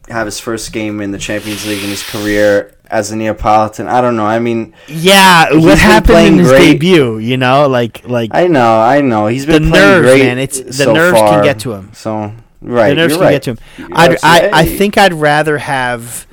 [0.09, 3.87] have his first game in the Champions League in his career as a Neapolitan.
[3.87, 4.25] I don't know.
[4.25, 6.73] I mean, Yeah, what happened in his great.
[6.73, 7.17] debut?
[7.17, 9.27] You know, like like I know, I know.
[9.27, 10.37] He's been The playing nerves, great man.
[10.37, 11.91] It's- the so nerves can get to him.
[11.93, 12.31] So
[12.67, 13.31] right, you're can right.
[13.31, 13.89] get to him.
[13.93, 16.25] I'd, I I think I'd rather have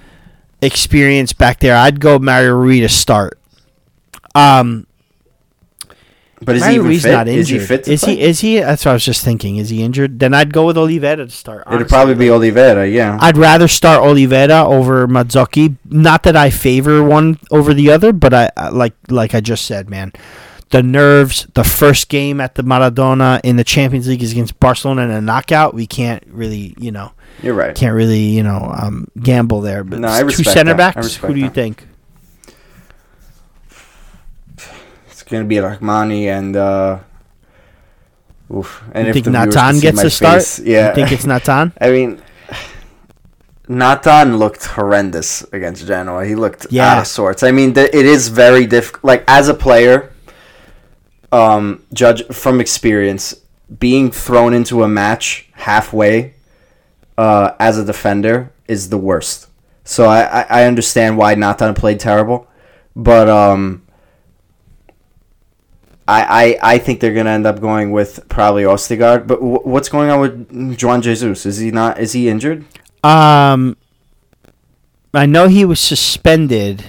[0.62, 1.77] experience back there.
[1.77, 3.38] I'd go Mario Rui to start.
[4.35, 4.87] Um,
[6.40, 7.12] But is he Rui's fit?
[7.12, 7.40] not injured.
[7.40, 7.85] Is he fit?
[7.85, 8.16] To is play?
[8.16, 8.20] he?
[8.23, 8.59] Is he?
[8.61, 9.57] That's what I was just thinking.
[9.57, 10.18] Is he injured?
[10.18, 11.64] Then I'd go with Oliveira to start.
[11.73, 12.87] It'd probably be Oliveira.
[12.88, 13.16] Yeah.
[13.20, 15.77] I'd rather start Oliveira over Mazzocchi.
[15.88, 19.88] Not that I favor one over the other, but I- like like I just said,
[19.88, 20.12] man.
[20.70, 21.46] The nerves.
[21.55, 25.20] The first game at the Maradona in the Champions League is against Barcelona in a
[25.20, 25.72] knockout.
[25.74, 27.74] We can't really, you know, You're right.
[27.77, 29.85] can't really, you know, um, gamble there.
[29.85, 30.94] But No, I two center that.
[30.94, 31.07] Backs.
[31.07, 31.55] respect Who do you that.
[31.55, 31.87] think?
[35.11, 36.57] It's gonna be Rahmani and.
[36.57, 36.98] uh
[38.55, 38.83] Oof.
[38.92, 40.35] And you if think Natan gets a start?
[40.42, 40.90] face- yeah.
[40.90, 41.72] You think it's Natan?
[41.81, 42.22] I mean,
[43.68, 46.27] Natan looked horrendous against Genoa.
[46.27, 46.92] He looked Yeah.
[46.92, 47.42] out of sorts.
[47.42, 49.03] I mean, th- it is very difficult.
[49.05, 50.11] Like as a player,
[51.35, 53.35] um, judge from experience,
[53.81, 56.35] being thrown into a match halfway
[57.18, 59.49] uh, as a defender is the worst.
[59.83, 62.47] So I, I, understand why Natan played terrible,
[62.94, 63.83] but um,
[66.07, 69.27] I, I, I think they're gonna end up going with probably Ostigard.
[69.27, 71.44] But w- what's going on with Juan Jesus?
[71.44, 71.99] Is he not?
[71.99, 72.64] Is he injured?
[73.03, 73.77] Um,
[75.12, 76.85] I know he was suspended.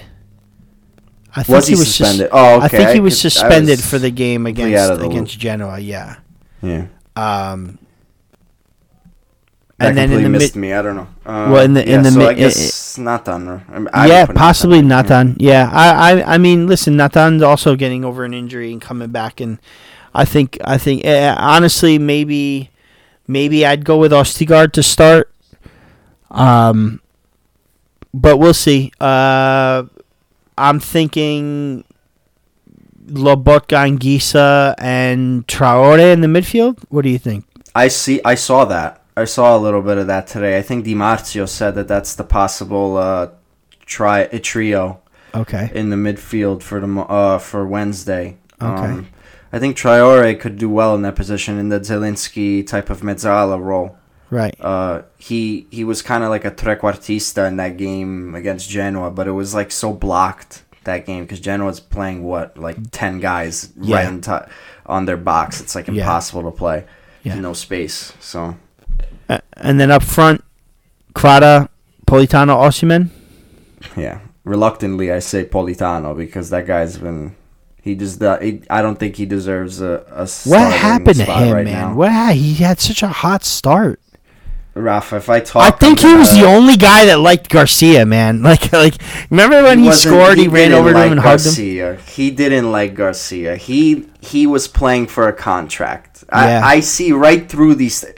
[1.36, 2.28] I think Was he sus- suspended?
[2.32, 2.64] Oh, okay.
[2.64, 5.78] I think he was I suspended was for the game against the against Genoa.
[5.78, 6.16] Yeah.
[6.62, 6.86] Yeah.
[7.14, 7.78] Um,
[9.78, 10.72] That and then in the missed mid, me.
[10.72, 11.08] I don't know.
[11.26, 13.48] Uh, Well, in the- in yeah, the so mid- I guess Natan.
[13.48, 15.36] Or, I mean, yeah, possibly Natan, Natan.
[15.38, 19.38] Yeah, I, I, I mean, listen, Natan's also getting over an injury and coming back,
[19.40, 19.58] and
[20.14, 22.70] I think, I think, eh, honestly, maybe,
[23.28, 25.30] maybe I'd go with Ostigard to start.
[26.30, 27.00] Um,
[28.14, 28.92] but we'll see.
[28.98, 29.84] Uh,
[30.58, 31.84] I'm thinking
[33.06, 36.82] Lobotka Anguissa and Traore in the midfield.
[36.88, 37.44] What do you think?
[37.74, 38.20] I see.
[38.24, 39.02] I saw that.
[39.16, 40.58] I saw a little bit of that today.
[40.58, 43.28] I think Di Marzio said that that's the possible uh,
[43.86, 45.00] try a trio
[45.34, 45.70] Okay.
[45.74, 48.38] in the midfield for the uh, for Wednesday.
[48.60, 48.70] Okay.
[48.92, 49.08] Um,
[49.52, 53.60] I think Traore could do well in that position in the Zielinski type of mezzala
[53.62, 53.96] role.
[54.30, 54.56] Right.
[54.60, 59.28] Uh, he he was kind of like a trequartista in that game against Genoa, but
[59.28, 63.72] it was like so blocked that game because Genoa was playing what like ten guys
[63.80, 63.96] Yeah.
[63.96, 64.48] right on, top,
[64.86, 65.60] on their box.
[65.60, 65.94] It's like Yeah.
[66.02, 66.84] impossible to play.
[67.22, 67.38] Yeah.
[67.40, 68.12] No space.
[68.20, 68.56] So
[69.28, 70.42] Uh, and then up front,
[71.14, 71.68] Kvara,
[72.06, 73.10] Politano, Osimhen.
[73.96, 77.34] yeah, reluctantly I say Politano because that guy's been.
[77.82, 78.20] He just.
[78.22, 80.02] Uh, he, I don't think he deserves a.
[80.10, 81.90] a What happened to him, right man?
[81.90, 81.94] Now.
[81.94, 84.00] What he had such a hot start.
[84.76, 88.42] Raffa, if I talk, I think he was the only guy that liked Garcia, man.
[88.46, 88.94] Like, like
[89.30, 90.38] remember when he, wasn't- scored?
[90.38, 91.98] He, ran didn't over to like him and hugged him.
[92.06, 93.56] He didn't like Garcia.
[93.56, 96.24] He he was playing for a contract.
[96.28, 96.60] Yeah.
[96.64, 98.02] I, I see right through these.
[98.02, 98.16] Th-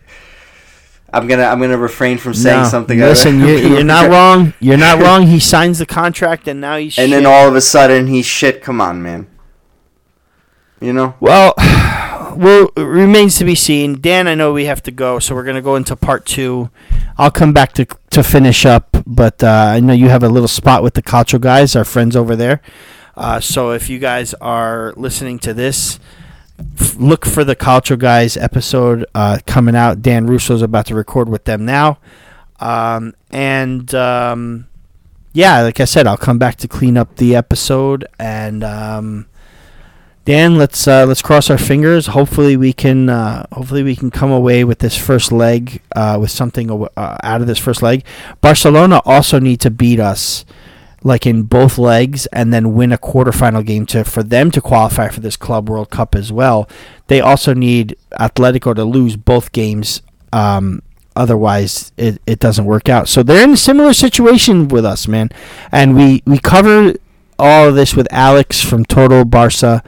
[1.13, 2.99] I'm gonna I'm gonna refrain from saying No, something.
[2.99, 4.53] Listen, you're, you're not wrong.
[4.61, 5.29] You're not wrong.
[5.29, 6.99] He signs the contract, and now he's.
[6.99, 8.63] And then all of a sudden he's shit.
[8.63, 9.27] Come on, man.
[10.81, 11.15] You know.
[11.21, 11.55] Well,
[12.39, 14.01] well, it remains to be seen.
[14.01, 16.71] Dan, I know we have to go, so we're gonna go into part two.
[17.19, 20.47] I'll come back to to finish up, but uh, I know you have a little
[20.47, 22.63] spot with the Calcio guys, our friends over there.
[23.17, 25.99] Uh, so if you guys are listening to this,
[26.79, 30.01] f- look for the Calcio guys episode uh, coming out.
[30.01, 31.99] Dan Russo's about to record with them now,
[32.61, 33.93] um, and.
[33.95, 34.69] Um,
[35.35, 39.27] yeah, like I said, I'll come back to clean up the episode and um,
[40.29, 42.09] Dan, let's uh, let's cross our fingers.
[42.09, 46.31] Hopefully we can uh, hopefully we can come away with this first leg uh, with
[46.31, 48.05] something uh, out of this first leg.
[48.43, 50.45] Barcelona also need to beat us
[51.03, 55.09] like in both legs and then win a quarterfinal game to for them to qualify
[55.09, 56.69] for this Club World Cup as well.
[57.07, 60.03] They also need Atletico to lose both games.
[60.31, 60.83] Um,
[61.17, 63.09] otherwise, it, it doesn't work out.
[63.09, 65.31] So they're in a similar situation with us, man.
[65.73, 66.97] And we we cover
[67.39, 69.83] all of this with Alex from Total Barca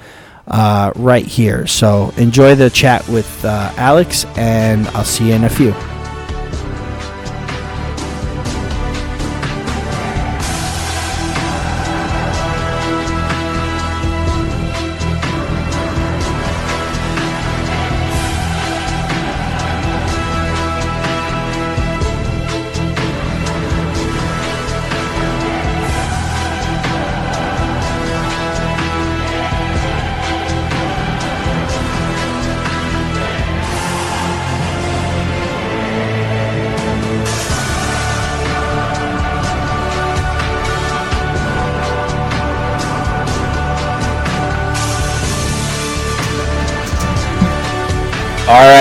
[0.51, 1.67] uh, right here.
[1.67, 5.73] So enjoy the chat with uh, Alex, and I'll see you in a few.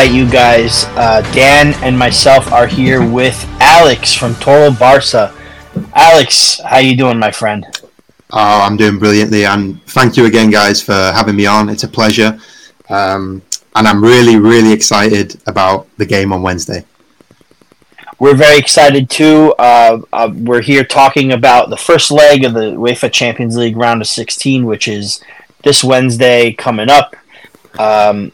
[0.09, 0.85] You guys.
[0.95, 5.35] Uh, Dan and myself are here with Alex from TotalBarca.
[5.93, 7.67] Alex, how you doing, my friend?
[8.31, 11.69] Oh, I'm doing brilliantly, and thank you again, guys, for having me on.
[11.69, 12.39] It's a pleasure,
[12.89, 13.43] um,
[13.75, 16.85] and I'm really, really excited about the game on Wednesday.
[18.17, 19.53] We're very excited too.
[19.59, 24.01] Uh, uh, we're here talking about the first leg of the UEFA Champions League round
[24.01, 25.23] of 16, which is
[25.63, 27.15] this Wednesday coming up.
[27.77, 28.31] Um,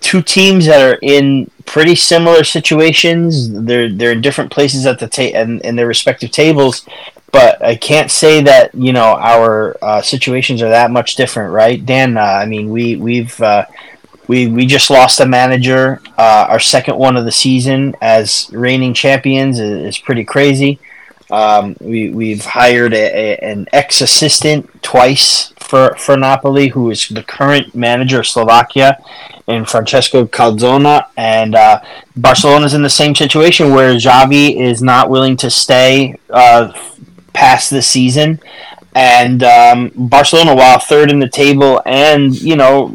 [0.00, 3.50] two teams that are in pretty similar situations.
[3.50, 6.86] They're they're in different places at the ta- in, in their respective tables,
[7.32, 11.84] but I can't say that you know our uh, situations are that much different, right,
[11.84, 12.16] Dan?
[12.16, 13.66] Uh, I mean, we we've uh,
[14.28, 18.94] we we just lost a manager, uh, our second one of the season as reigning
[18.94, 20.78] champions is, is pretty crazy.
[21.32, 27.08] Um, we we've hired a, a, an ex assistant twice for for Napoli, who is
[27.08, 29.02] the current manager of Slovakia,
[29.48, 31.06] and Francesco Calzona.
[31.16, 31.80] And uh,
[32.14, 36.70] Barcelona's in the same situation where Xavi is not willing to stay uh,
[37.32, 38.38] past the season.
[38.94, 42.92] And um, Barcelona, while third in the table, and you know,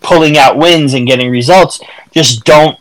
[0.00, 2.76] pulling out wins and getting results, just don't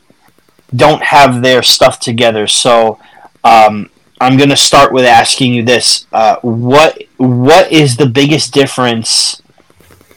[0.76, 2.48] don't have their stuff together.
[2.48, 3.00] So
[3.48, 8.54] um, I'm going to start with asking you this: uh, what what is the biggest
[8.54, 9.42] difference,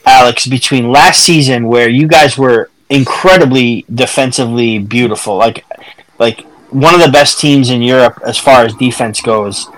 [0.04, 5.64] Alex, between last season where you guys were incredibly defensively beautiful, like
[6.18, 6.40] like
[6.70, 9.68] one of the best teams in Europe as far as defense goes,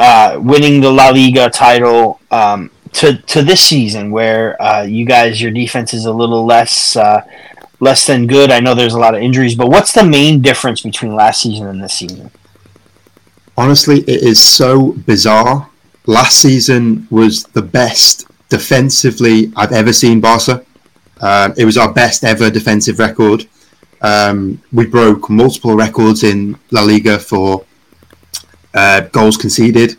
[0.00, 5.40] uh, winning the La Liga title, um, to to this season where uh, you guys
[5.40, 6.96] your defense is a little less.
[6.96, 7.22] Uh,
[7.80, 8.50] less than good.
[8.50, 11.68] I know there's a lot of injuries, but what's the main difference between last season
[11.68, 12.32] and this season?
[13.58, 15.68] Honestly, it is so bizarre.
[16.06, 20.64] Last season was the best defensively I've ever seen Barca.
[21.20, 23.48] Um, it was our best ever defensive record.
[24.00, 27.64] Um, we broke multiple records in La Liga for
[28.74, 29.96] uh, goals conceded.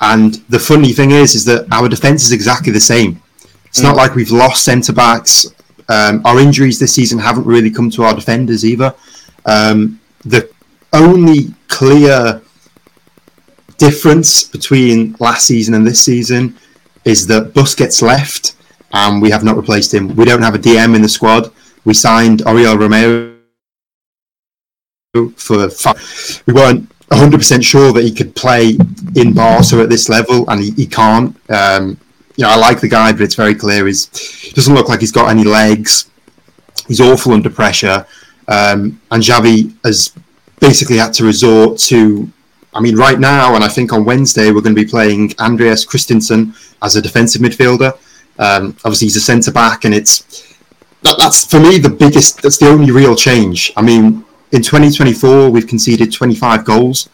[0.00, 3.20] And the funny thing is, is that our defense is exactly the same.
[3.66, 3.82] It's mm.
[3.82, 5.52] not like we've lost centre backs.
[5.90, 8.94] Um, our injuries this season haven't really come to our defenders either.
[9.44, 10.48] Um, the
[10.94, 12.40] only clear
[13.78, 16.56] difference between last season and this season
[17.04, 18.54] is that Busquets left
[18.92, 20.14] and we have not replaced him.
[20.16, 21.52] We don't have a DM in the squad.
[21.84, 23.36] We signed Oriol Romeu
[25.36, 26.42] for five.
[26.46, 28.76] We weren't 100% sure that he could play
[29.14, 31.36] in Barca at this level, and he, he can't.
[31.50, 31.98] Um,
[32.36, 33.92] you know, I like the guy, but it's very clear he
[34.52, 36.10] doesn't look like he's got any legs.
[36.88, 38.06] He's awful under pressure,
[38.48, 40.12] um, and Xavi has
[40.60, 42.30] basically had to resort to.
[42.76, 45.84] I mean, right now, and I think on Wednesday we're going to be playing Andreas
[45.84, 47.96] Christensen as a defensive midfielder.
[48.38, 50.54] Um, obviously, he's a centre back, and it's
[51.02, 52.42] that, that's for me the biggest.
[52.42, 53.72] That's the only real change.
[53.78, 57.08] I mean, in 2024 we've conceded 25 goals.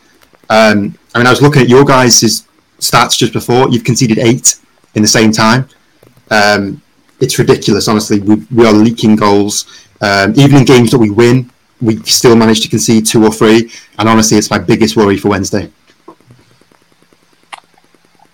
[0.51, 2.47] Um, I mean, I was looking at your guys'
[2.81, 3.69] stats just before.
[3.71, 4.57] You've conceded eight
[4.97, 5.69] in the same time.
[6.31, 6.83] Um,
[7.21, 8.19] it's ridiculous, honestly.
[8.21, 9.87] We, we are leaking goals.
[10.01, 11.52] Um, even in games that we win,
[11.83, 13.71] we still manage to concede two or three.
[13.99, 15.71] And honestly, it's my biggest worry for Wednesday.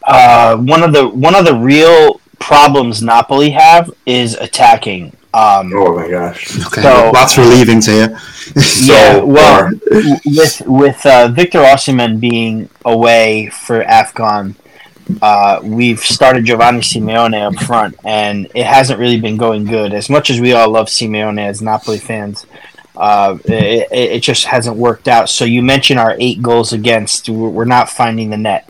[0.03, 5.13] Uh, one of the one of the real problems Napoli have is attacking.
[5.35, 6.59] Um, oh my gosh!
[6.67, 8.19] Okay, so, that's relieving to hear.
[8.59, 9.71] so yeah, well,
[10.25, 14.55] with with uh, Victor Osimhen being away for Afcon,
[15.21, 19.93] uh, we've started Giovanni Simeone up front, and it hasn't really been going good.
[19.93, 22.47] As much as we all love Simeone as Napoli fans,
[22.99, 25.29] uh, it, it, just hasn't worked out.
[25.29, 27.29] So you mentioned our eight goals against.
[27.29, 28.69] We're not finding the net.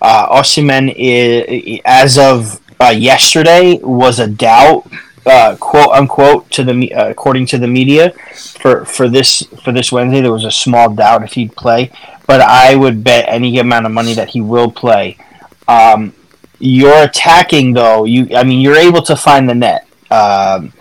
[0.00, 4.86] Uh, is, as of uh, yesterday, was a doubt,
[5.26, 9.90] uh, quote unquote, to the uh, according to the media for for this for this
[9.90, 10.20] Wednesday.
[10.20, 11.90] There was a small doubt if he'd play,
[12.28, 15.18] but I would bet any amount of money that he will play.
[15.66, 16.14] Um,
[16.60, 18.04] you're attacking though.
[18.04, 19.88] You, I mean, you're able to find the net.
[20.12, 20.72] Um,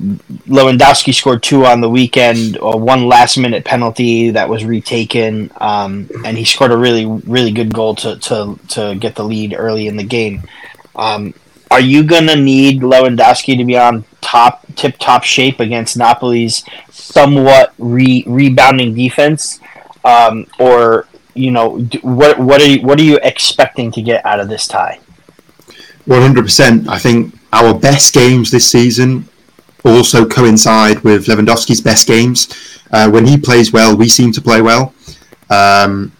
[0.00, 6.08] Lewandowski scored two on the weekend, or one last minute penalty that was retaken, um,
[6.24, 9.88] and he scored a really really good goal to, to, to get the lead early
[9.88, 10.42] in the game.
[10.94, 11.34] Um,
[11.70, 17.74] are you gonna need Lewandowski to be on top tip top shape against Napoli's somewhat
[17.78, 19.58] re- rebounding defense,
[20.04, 24.38] um, or you know what what are you, what are you expecting to get out
[24.38, 25.00] of this tie?
[26.04, 26.88] One hundred percent.
[26.88, 29.28] I think our best games this season
[29.84, 32.48] also coincide with Lewandowski's best games.
[32.90, 34.94] Uh, when he plays well, we seem to play well.
[35.50, 36.12] Um,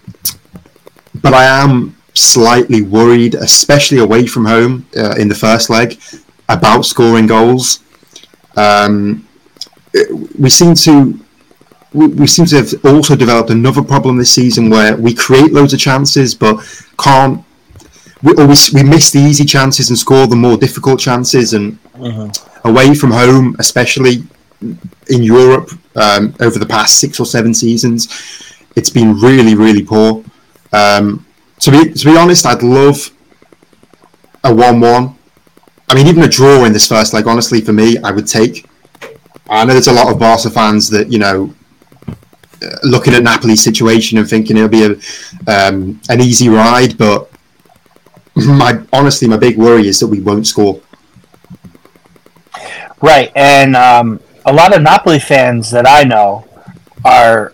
[1.23, 6.01] but I am slightly worried, especially away from home uh, in the first leg,
[6.49, 7.81] about scoring goals.
[8.57, 9.27] Um,
[10.39, 11.19] we seem to
[11.95, 15.73] we, we seem to have also developed another problem this season where we create loads
[15.73, 16.57] of chances but
[16.99, 17.43] can't
[18.23, 21.79] we always we miss the easy chances and score the more difficult chances and
[22.65, 24.25] away from home especially
[24.61, 28.09] in Europe um, over the past six or seven seasons
[28.77, 30.25] it's been really really poor.
[30.73, 31.27] Um,
[31.61, 33.11] to be to be honest I'd love
[34.45, 35.17] a one-one.
[35.89, 38.67] I mean even a draw in this first leg honestly for me I would take.
[39.51, 41.55] I know there's a lot of Barca fans that you know
[42.63, 44.93] uh, looking at Napoli's situation and thinking it'll be a
[45.51, 47.31] um, an easy ride, but
[48.37, 50.81] my honestly my big worry is that we won't score.
[53.01, 56.49] Right, and um, a lot of Napoli fans that I know
[57.05, 57.53] are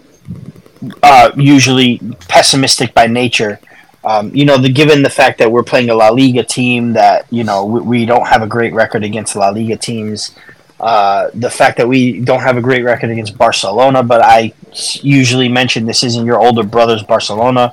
[1.03, 3.61] uh, usually pessimistic by nature.
[4.05, 7.27] Um, you know, the, given the fact that we're playing a La Liga team that
[7.31, 10.35] you know we, we don't have a great record against La Liga teams.
[10.81, 14.53] Uh, the fact that we don't have a great record against Barcelona, but I
[15.01, 17.73] usually mention this isn't your older brother's Barcelona.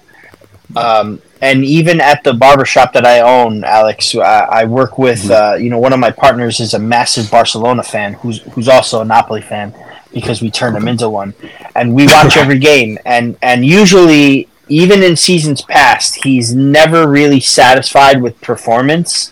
[0.75, 5.55] Um, and even at the barbershop that I own, Alex, I, I work with, uh,
[5.59, 9.05] you know, one of my partners is a massive Barcelona fan who's, who's also a
[9.05, 9.73] Napoli fan
[10.13, 11.33] because we turned him into one.
[11.75, 12.99] And we watch every game.
[13.05, 19.31] And, and usually, even in seasons past, he's never really satisfied with performance.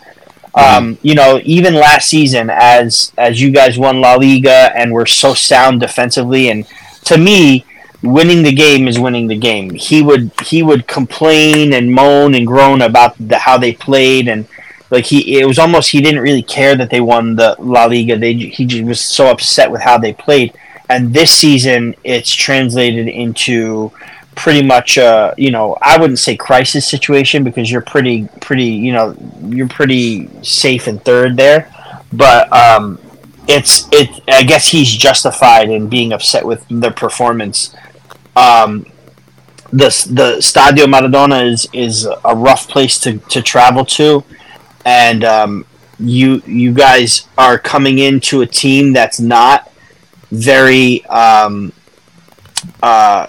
[0.55, 5.05] Um, you know, even last season, as as you guys won La Liga and were
[5.05, 6.66] so sound defensively, and
[7.05, 7.66] to me,
[8.02, 9.72] winning the game is winning the game.
[9.72, 14.47] He would he would complain and moan and groan about the, how they played, and
[14.89, 18.18] like he it was almost he didn't really care that they won the La Liga.
[18.18, 20.54] They he just was so upset with how they played.
[20.89, 23.91] And this season, it's translated into
[24.36, 24.97] pretty much
[25.38, 29.16] you know I wouldn't say crisis situation because you're pretty pretty you know
[29.47, 31.72] you're pretty safe in third there,
[32.14, 33.00] but um,
[33.47, 37.76] it's it I guess he's justified in being upset with their performance.
[38.36, 38.86] Um,
[39.72, 44.24] the the Stadio Maradona is is a rough place to, to travel to,
[44.86, 45.66] and um,
[46.00, 49.72] you you guys are coming into a team that's not
[50.32, 51.72] very um,
[52.82, 53.28] uh,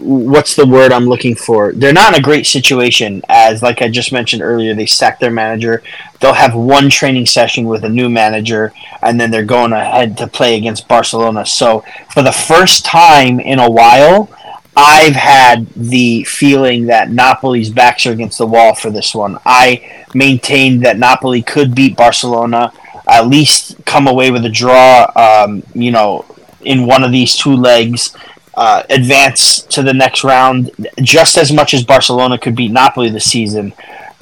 [0.00, 1.72] what's the word I'm looking for?
[1.72, 5.30] They're not in a great situation as like I just mentioned earlier, they sacked their
[5.30, 5.82] manager.
[6.20, 8.72] They'll have one training session with a new manager
[9.02, 11.44] and then they're going ahead to play against Barcelona.
[11.46, 14.30] So for the first time in a while,
[14.76, 19.38] I've had the feeling that Napoli's backs are against the wall for this one.
[19.44, 22.72] I maintained that Napoli could beat Barcelona,
[23.08, 26.24] at least come away with a draw, um, you know,
[26.60, 28.14] in one of these two legs
[28.58, 33.30] uh, advance to the next round just as much as Barcelona could beat Napoli this
[33.30, 33.72] season.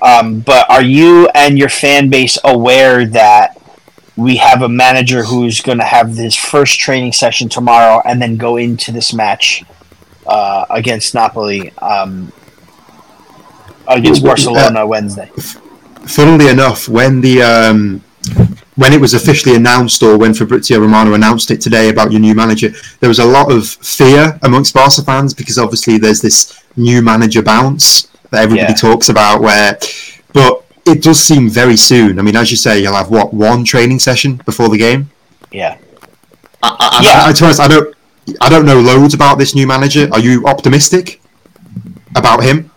[0.02, 3.58] Um, but are you and your fan base aware that
[4.14, 8.36] we have a manager who's going to have his first training session tomorrow and then
[8.36, 9.64] go into this match
[10.26, 12.30] uh, against Napoli um,
[13.88, 15.30] against Barcelona uh, Wednesday?
[16.04, 18.04] Funnily enough, when the um,
[18.76, 22.34] when it was officially announced, or when Fabrizio Romano announced it today about your new
[22.34, 22.70] manager,
[23.00, 27.42] there was a lot of fear amongst Barca fans because obviously there's this new manager
[27.42, 28.74] bounce that everybody Yeah.
[28.90, 29.40] talks about.
[29.40, 29.78] Where,
[30.32, 32.18] but it does seem very soon.
[32.18, 35.10] I mean, as you say, you'll have what one training session before the game.
[35.50, 35.76] Yeah.
[36.62, 37.24] I, I, Yeah.
[37.24, 37.94] I, I, to honest, I don't,
[38.40, 40.08] I don't know loads about this new manager.
[40.12, 41.20] Are you optimistic
[42.14, 42.70] about him?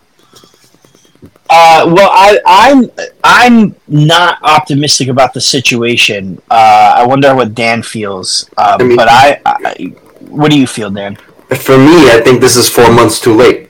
[1.52, 2.90] Uh, well, I, I'm
[3.24, 6.40] I'm not optimistic about the situation.
[6.48, 8.48] Uh, I wonder what Dan feels.
[8.56, 9.74] Um, I mean- but I, I,
[10.20, 11.16] what do you feel, Dan?
[11.56, 13.68] For me, I think this is four months too late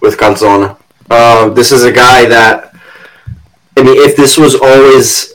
[0.00, 0.76] with Calzona.
[1.10, 2.72] Uh, this is a guy that,
[3.76, 5.34] I mean, if this was always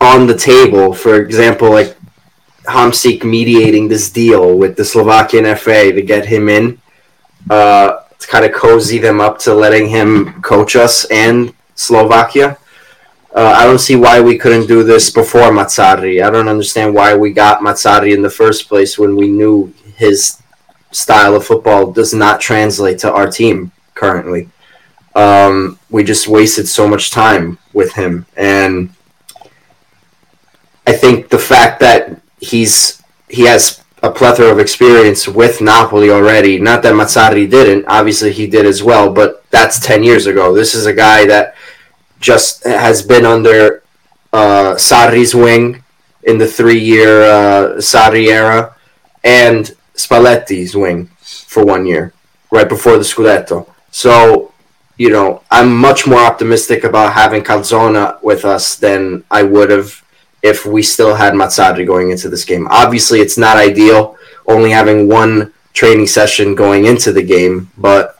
[0.00, 1.96] on the table, for example, like
[2.66, 6.80] Hamsik mediating this deal with the Slovakian FA to get him in,
[7.50, 12.56] uh, to kind of cozy them up to letting him coach us and Slovakia.
[13.34, 16.22] Uh, I don't see why we couldn't do this before Mazzarri.
[16.22, 20.40] I don't understand why we got Mazzarri in the first place when we knew his
[20.92, 24.48] style of football does not translate to our team currently.
[25.14, 28.90] Um, we just wasted so much time with him, and
[30.86, 36.58] I think the fact that he's he has a plethora of experience with Napoli already.
[36.58, 37.84] Not that Mazzarri didn't.
[37.86, 40.54] Obviously, he did as well, but that's ten years ago.
[40.54, 41.54] This is a guy that
[42.20, 43.82] just has been under
[44.32, 45.84] uh, Sarri's wing
[46.24, 48.76] in the three-year uh, Sarri era,
[49.24, 52.12] and Spalletti's wing for one year,
[52.50, 53.68] right before the Scudetto.
[53.90, 54.52] So,
[54.96, 60.02] you know, I'm much more optimistic about having Calzona with us than I would have
[60.42, 62.66] if we still had Mazzarri going into this game.
[62.70, 64.16] Obviously, it's not ideal
[64.46, 68.18] only having one training session going into the game, but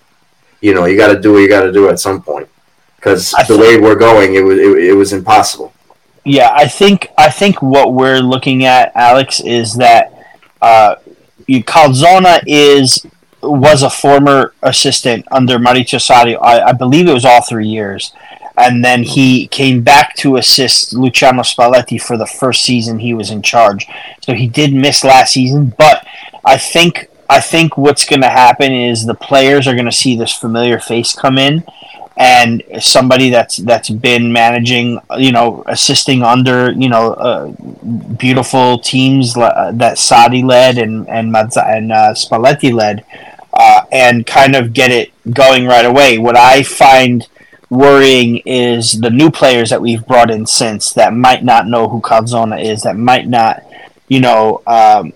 [0.60, 2.48] you know, you got to do what you got to do at some point
[2.96, 5.72] because the way we're going, it was it, it was impossible.
[6.24, 10.12] Yeah, I think I think what we're looking at, Alex, is that
[10.60, 10.96] uh,
[11.48, 13.04] Calzona is
[13.42, 16.38] was a former assistant under Maurizio Sarri.
[16.40, 18.12] I, I believe it was all three years,
[18.62, 23.30] and then he came back to assist Luciano Spalletti for the first season he was
[23.30, 23.86] in charge.
[24.24, 26.06] So he did miss last season, but
[26.44, 30.16] I think I think what's going to happen is the players are going to see
[30.16, 31.64] this familiar face come in,
[32.16, 37.52] and somebody that's that's been managing, you know, assisting under, you know, uh,
[38.16, 43.04] beautiful teams that Sarri led and and Mazza- and uh, Spalletti led,
[43.52, 46.18] uh, and kind of get it going right away.
[46.18, 47.26] What I find
[47.72, 52.02] worrying is the new players that we've brought in since that might not know who
[52.02, 53.64] Calzona is, that might not,
[54.08, 54.62] you know.
[54.66, 55.14] Um,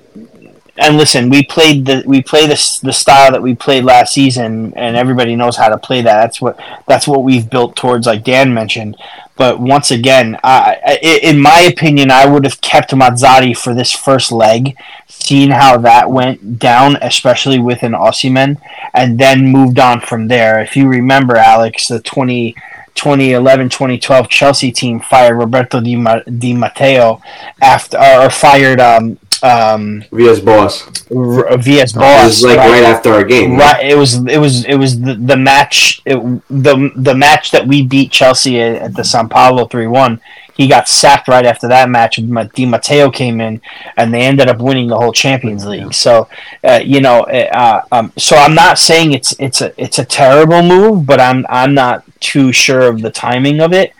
[0.79, 4.73] and listen, we played the we play the the style that we played last season,
[4.75, 6.21] and everybody knows how to play that.
[6.23, 8.97] That's what that's what we've built towards, like Dan mentioned.
[9.37, 14.33] But once again, I, in my opinion, I would have kept Mazzarri for this first
[14.33, 14.77] leg,
[15.07, 18.59] seen how that went down, especially with an Osimhen,
[18.95, 20.61] and then moved on from there.
[20.61, 22.55] If you remember, Alex, the 20,
[22.95, 27.21] 2011 2012 Chelsea team fired Roberto Di, Ma- Di Matteo
[27.61, 30.87] after, or fired um, um, Villas Boas.
[31.11, 33.57] R- Villas It was like right after our game.
[33.57, 36.17] Right, it was it was it was the, the match it,
[36.49, 40.21] the the match that we beat Chelsea at, at the San Paolo three one.
[40.55, 42.19] He got sacked right after that match.
[42.19, 43.61] Ma- Di Matteo came in,
[43.99, 45.93] and they ended up winning the whole Champions League.
[45.93, 46.29] So,
[46.65, 50.63] uh, you know, uh, um, so I'm not saying it's it's a it's a terrible
[50.63, 53.93] move, but I'm I'm not too sure of the timing of it.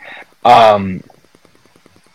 [0.43, 1.03] Um,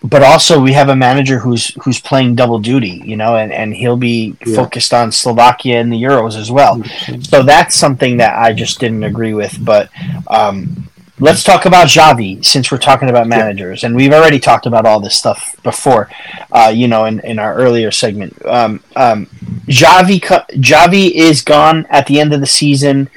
[0.04, 3.74] but also we have a manager who's who's playing double duty, you know, and, and
[3.74, 4.56] he'll be Yeah.
[4.56, 6.82] focused on Slovakia and the Euros as well.
[7.22, 9.56] So that's something that I just didn't agree with.
[9.64, 9.90] But
[10.26, 10.88] um,
[11.20, 14.98] let's talk about Xavi since we're talking about managers, and we've already talked about all
[14.98, 16.10] this stuff before,
[16.50, 18.34] uh, you know, in, in our earlier segment.
[18.44, 19.26] Um, um,
[19.66, 23.08] Xavi co- Xavi is gone at the end of the season.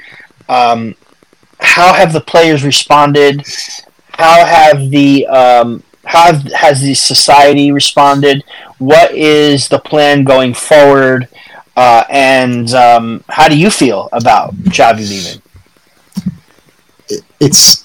[0.48, 0.94] Um,
[1.58, 3.42] how have the players responded?
[4.12, 8.44] How have the um, how has the society responded?
[8.78, 11.28] What is the plan going forward?
[11.76, 15.42] Uh, and um, how do you feel about Xavi leaving?
[17.40, 17.84] it's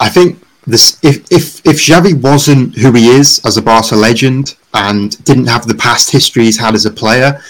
[0.00, 4.56] I think this if if if Xavi wasn't who he is as a Barca legend
[4.72, 7.40] and didn't have the past history he's had as a player,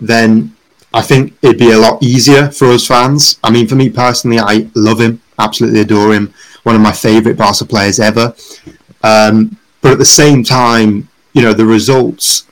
[0.00, 0.54] then
[0.92, 3.38] I think it'd be a lot easier for us fans.
[3.42, 6.34] I mean, for me personally, I love him, absolutely adore him,
[6.64, 8.34] one of my favourite Barca players ever.
[9.04, 12.46] Um, but at the same time, you know, the results.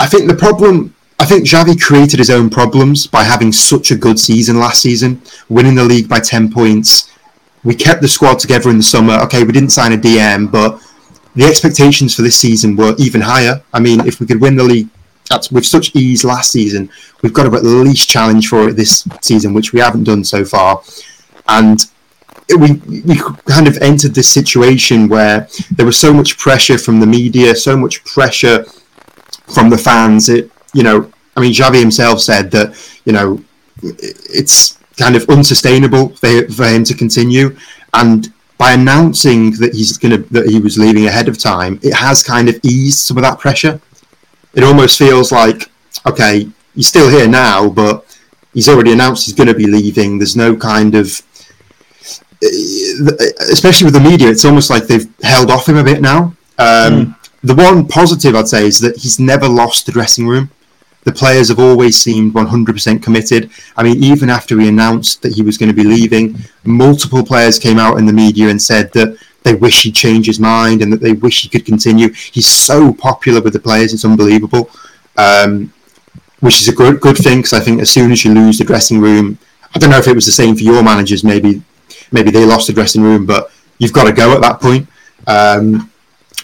[0.00, 0.94] I think the problem.
[1.20, 5.22] I think Xavi created his own problems by having such a good season last season,
[5.48, 7.08] winning the league by ten points.
[7.62, 9.14] We kept the squad together in the summer.
[9.24, 10.82] Okay, we didn't sign a DM, but
[11.36, 13.62] the expectations for this season were even higher.
[13.72, 14.88] I mean, if we could win the league
[15.52, 16.90] with such ease last season,
[17.22, 20.44] we've got to at least challenge for it this season, which we haven't done so
[20.44, 20.82] far.
[21.46, 21.84] And
[22.58, 22.72] we
[23.02, 27.54] we kind of entered this situation where there was so much pressure from the media,
[27.54, 28.64] so much pressure
[29.54, 30.28] from the fans.
[30.28, 33.42] It you know, I mean, Xavi himself said that you know
[33.82, 37.56] it's kind of unsustainable for, for him to continue,
[37.94, 42.22] and by announcing that he's to that he was leaving ahead of time, it has
[42.22, 43.80] kind of eased some of that pressure.
[44.54, 45.70] It almost feels like
[46.06, 48.04] okay, he's still here now, but
[48.54, 50.18] he's already announced he's going to be leaving.
[50.18, 51.22] There's no kind of
[52.42, 56.34] especially with the media, it's almost like they've held off him a bit now.
[56.58, 60.50] Um, The one positive I'd say is that he's never lost the dressing room.
[61.04, 63.50] The players have always seemed 100% committed.
[63.78, 67.58] I mean, even after he announced that he was going to be leaving, multiple players
[67.58, 70.92] came out in the media and said that they wish he'd change his mind and
[70.92, 72.12] that they wish he could continue.
[72.12, 74.68] He's so popular with the players; it's unbelievable.
[75.16, 75.72] Um,
[76.40, 78.64] which is a good good thing because I think as soon as you lose the
[78.64, 79.38] dressing room,
[79.74, 81.24] I don't know if it was the same for your managers.
[81.24, 81.62] Maybe
[82.12, 84.88] maybe they lost the dressing room, but you've got to go at that point.
[85.26, 85.90] Um,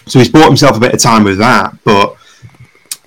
[0.05, 1.77] so he's bought himself a bit of time with that.
[1.83, 2.15] But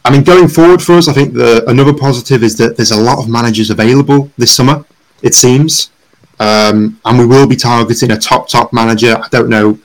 [0.04, 3.00] I mean, going forward for us, I think the another positive is that there's a
[3.00, 4.84] lot of managers available this summer.
[5.22, 5.90] It seems,
[6.38, 9.16] um, and we will be targeting a top top manager.
[9.16, 9.78] I don't know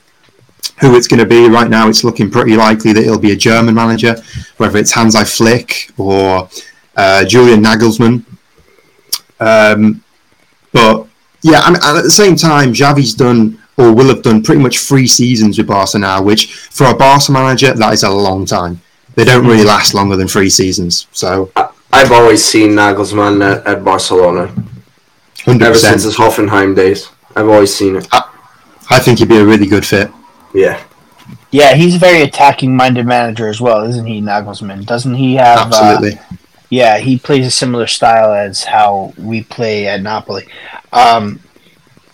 [0.80, 1.88] who it's going to be right now.
[1.88, 4.16] It's looking pretty likely that it'll be a German manager,
[4.58, 6.48] whether it's Hansi Flick or
[6.96, 8.24] uh, Julian Nagelsmann.
[9.38, 10.02] Um,
[10.72, 11.05] but
[11.46, 14.78] yeah, I mean, at the same time, Xavi's done or will have done pretty much
[14.78, 18.80] three seasons with Barca now, which for a Barca manager that is a long time.
[19.14, 21.06] They don't really last longer than three seasons.
[21.12, 21.50] So
[21.92, 24.52] I've always seen Nagelsmann at, at Barcelona
[25.44, 27.08] hundred ever since his Hoffenheim days.
[27.34, 28.08] I've always seen it.
[28.90, 30.10] I think he'd be a really good fit.
[30.54, 30.82] Yeah,
[31.50, 34.86] Yeah, he's a very attacking-minded manager as well, isn't he, Nagelsmann?
[34.86, 35.58] Doesn't he have?
[35.58, 36.20] uh, Absolutely.
[36.70, 40.46] yeah, he plays a similar style as how we play at Napoli.
[40.96, 41.40] Um,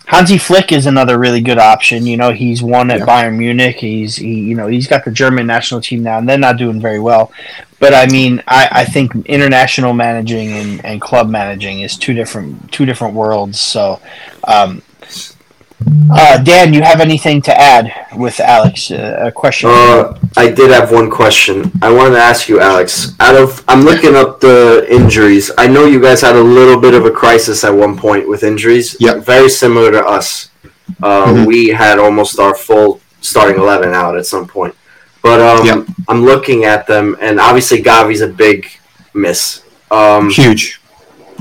[0.05, 2.05] Hansi Flick is another really good option.
[2.05, 3.05] You know, he's won at Yeah.
[3.05, 3.77] Bayern Munich.
[3.77, 6.81] He's he, you know, he's got the German national team now, and they're not doing
[6.81, 7.31] very well.
[7.79, 12.71] But I mean, I, I think international managing and, and club managing is two different
[12.71, 13.59] two different worlds.
[13.59, 14.01] So,
[14.45, 14.81] um,
[16.11, 18.91] uh, Dan, you have anything to add with Alex?
[18.91, 19.69] Uh, a question?
[19.71, 21.71] Uh, I did have one question.
[21.81, 23.15] I wanted to ask you, Alex.
[23.19, 25.51] Out of, I'm looking up the injuries.
[25.57, 28.43] I know you guys had a little bit of a crisis at one point with
[28.43, 28.95] injuries.
[28.99, 29.23] Yep.
[29.25, 30.49] Very similar to us.
[31.01, 31.45] Uh, Mhm.
[31.45, 34.75] We had almost our full starting eleven out at some point.
[35.21, 35.85] But um, Yep.
[36.09, 38.67] I'm looking at them, and obviously Gavi's a big
[39.13, 39.61] miss.
[39.89, 40.81] Um, Huge.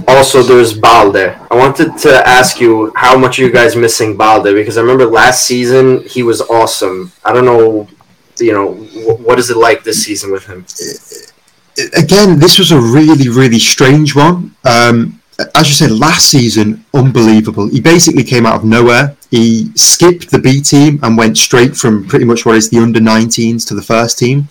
[0.09, 1.17] Also, there's Balde.
[1.51, 5.07] I wanted to ask you how much are you guys missing Balde because I remember
[5.07, 7.13] last season he was awesome.
[7.25, 7.89] I don't know,
[8.39, 10.65] you know, wh- what is it like this season with him?
[11.97, 14.55] again, this was a really, really strange one.
[14.65, 15.21] Um,
[15.55, 17.69] as you said, last season, unbelievable.
[17.69, 19.17] He basically came out of nowhere.
[19.31, 23.01] He skipped the B team and went straight from pretty much what is the under
[23.01, 24.49] 19s to the first team.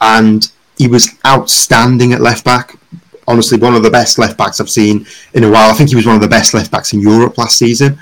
[0.00, 2.77] And he was outstanding at left back.
[3.28, 5.70] Honestly, one of the best left backs I've seen in a while.
[5.70, 7.98] I think he was one of the best left backs in Europe last season.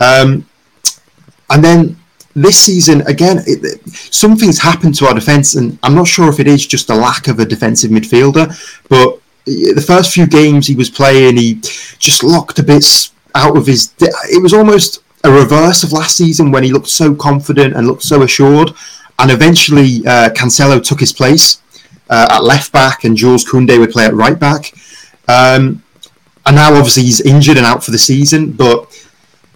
[0.00, 0.48] Um,
[1.50, 1.96] and then
[2.34, 6.46] this season, again, it, something's happened to our defence, and I'm not sure if it
[6.46, 8.46] is just a lack of a defensive midfielder,
[8.88, 11.54] but the first few games he was playing, he
[11.98, 13.92] just locked a bit out of his.
[14.00, 18.02] It was almost a reverse of last season when he looked so confident and looked
[18.02, 18.72] so assured,
[19.18, 21.60] and eventually uh, Cancelo took his place
[22.08, 24.72] uh, at left back, and Jules Koundé would play at right back.
[25.28, 25.82] Um,
[26.46, 28.86] and now, obviously, he's injured and out for the season, but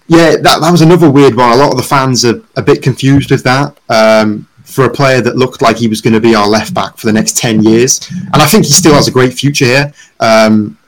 [0.08, 1.52] yeah, that, that was another weird one.
[1.52, 3.78] A lot of the fans are a bit confused with that.
[3.88, 6.96] Um, for a player that looked like he was going to be our left back
[6.96, 8.00] for the next 10 years.
[8.10, 9.92] And I think he still has a great future here.
[10.18, 10.78] Um,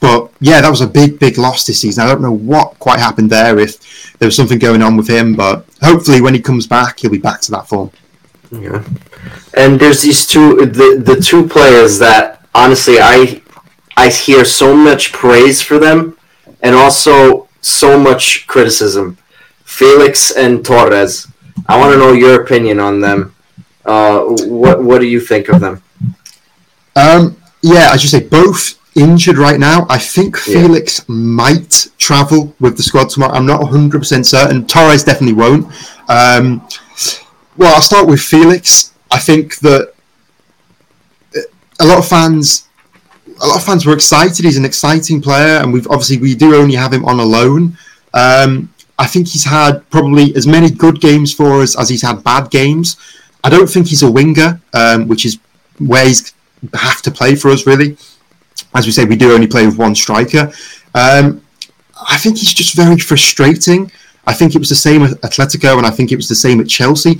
[0.00, 2.02] but yeah, that was a big, big loss this season.
[2.02, 5.36] I don't know what quite happened there, if there was something going on with him,
[5.36, 7.92] but hopefully when he comes back, he'll be back to that form.
[8.52, 8.84] Yeah,
[9.54, 13.40] and there's these two the the two players that honestly I
[13.96, 16.18] I hear so much praise for them,
[16.62, 19.16] and also so much criticism.
[19.64, 21.28] Felix and Torres.
[21.66, 23.34] I want to know your opinion on them.
[23.86, 25.82] Uh, what what do you think of them?
[26.94, 29.86] Um, yeah, as you say, both injured right now.
[29.88, 30.60] I think Yeah.
[30.60, 33.32] Felix might travel with the squad tomorrow.
[33.32, 34.66] I'm not 100% certain.
[34.66, 35.72] Torres definitely won't.
[36.08, 36.68] Um,
[37.56, 38.92] well, I'll start with Felix.
[39.10, 39.92] I think that
[41.36, 41.40] uh,
[41.80, 42.68] a lot of fans,
[43.40, 44.44] a lot of fans were excited.
[44.44, 47.76] He's an exciting player, and we've obviously we do only have him on a loan.
[48.14, 52.22] Um, I think he's had probably as many good games for us as he's had
[52.22, 52.96] bad games.
[53.44, 55.38] I don't think he's a winger, um, which is
[55.78, 56.32] where he's
[56.74, 57.96] have to play for us really.
[58.74, 60.52] As we say, we do only play with one striker.
[60.94, 61.42] Um,
[62.08, 63.90] I think he's just very frustrating.
[64.26, 66.60] I think it was the same at Atletico, and I think it was the same
[66.60, 67.18] at Chelsea.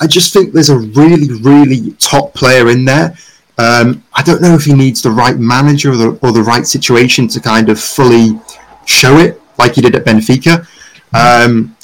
[0.00, 3.14] I just think there's a really, really top player in there.
[3.58, 6.66] Um, I don't know if he needs the right manager or the, or the right
[6.66, 8.40] situation to kind of fully
[8.86, 10.66] show it like he did at Benfica.
[11.12, 11.76] Um,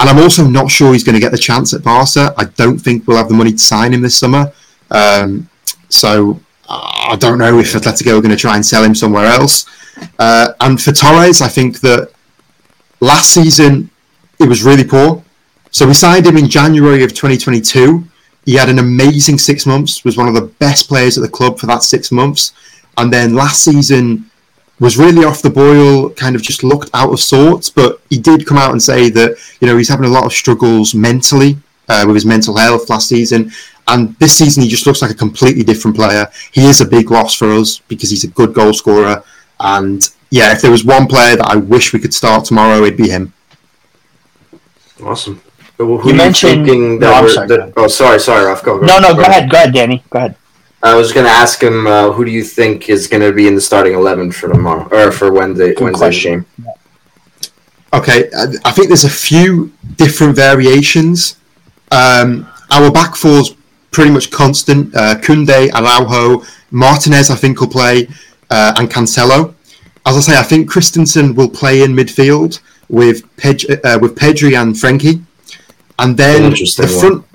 [0.00, 2.34] and I'm also not sure he's going to get the chance at Barca.
[2.36, 4.52] I don't think we'll have the money to sign him this summer.
[4.90, 5.48] Um,
[5.88, 9.66] so I don't know if Atletico are going to try and sell him somewhere else.
[10.18, 12.10] Uh, and for Torres, I think that
[13.00, 13.90] last season
[14.40, 15.22] it was really poor.
[15.70, 18.02] So we signed him in January of 2022.
[18.46, 21.58] He had an amazing six months, was one of the best players at the club
[21.58, 22.52] for that six months.
[22.96, 24.30] And then last season
[24.80, 27.68] was really off the boil, kind of just looked out of sorts.
[27.68, 30.32] But he did come out and say that, you know, he's having a lot of
[30.32, 33.52] struggles mentally uh, with his mental health last season.
[33.86, 36.26] And this season, he just looks like a completely different player.
[36.52, 39.22] He is a big loss for us because he's a good goal scorer.
[39.60, 42.96] And yeah, if there was one player that I wish we could start tomorrow, it'd
[42.96, 43.34] be him.
[45.02, 45.40] Awesome.
[45.78, 48.62] Who You are mentioned- thinking no, that I'm we're- sorry, that- oh, sorry, sorry, Ralph.
[48.62, 50.02] Go, No, no, go ahead, go ahead, Danny.
[50.10, 50.34] Go ahead.
[50.82, 53.46] I was going to ask him uh, who do you think is going to be
[53.46, 55.74] in the starting eleven for tomorrow or for Wednesday?
[55.74, 56.46] Good Wednesday's question.
[56.56, 56.66] game.
[57.92, 61.36] Okay, I I think there's a few different variations.
[61.90, 63.54] Um, our back four's
[63.90, 64.94] pretty much constant.
[64.94, 68.08] Uh, Koundé, Araujo, Martinez, I think will play,
[68.48, 69.54] uh, and Cancelo.
[70.06, 72.60] As I say, I think Christensen will play in midfield
[72.90, 75.22] with Ped- uh, with Pedri and Frenkie,
[75.98, 77.00] and then the one.
[77.00, 77.26] front.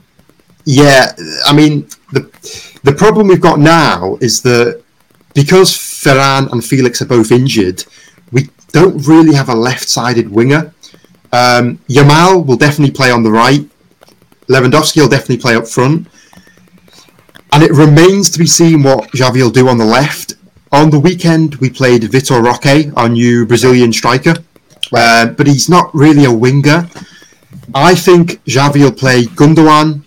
[0.66, 2.22] Yeah, I mean the
[2.84, 4.84] the problem we've got now is that
[5.34, 7.84] because Ferran and Felix are both injured,
[8.32, 10.74] we don't really have a left-sided winger.
[11.34, 13.68] Um, Yamal will definitely play on the right.
[14.48, 16.08] Lewandowski will definitely play up front.
[17.52, 20.36] And it remains to be seen what Xavi will do on the left.
[20.72, 24.36] On the weekend, we played Vitor Roque, our new Brazilian striker.
[24.94, 26.90] Uh, but he's not really a winger.
[27.74, 30.02] I think Xavi will play Gundogan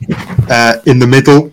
[0.51, 1.53] uh, in the middle,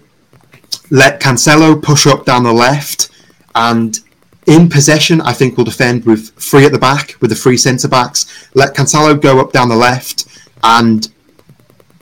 [0.92, 3.10] let Cancelo push up down the left,
[3.56, 4.00] and
[4.46, 7.88] in possession, I think we'll defend with three at the back, with the three centre
[7.88, 8.50] backs.
[8.54, 10.26] Let Cancelo go up down the left,
[10.64, 11.08] and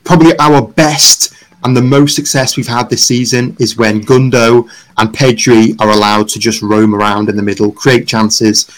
[0.03, 5.15] probably our best and the most success we've had this season is when Gundo and
[5.15, 8.69] Pedri are allowed to just roam around in the middle, create chances.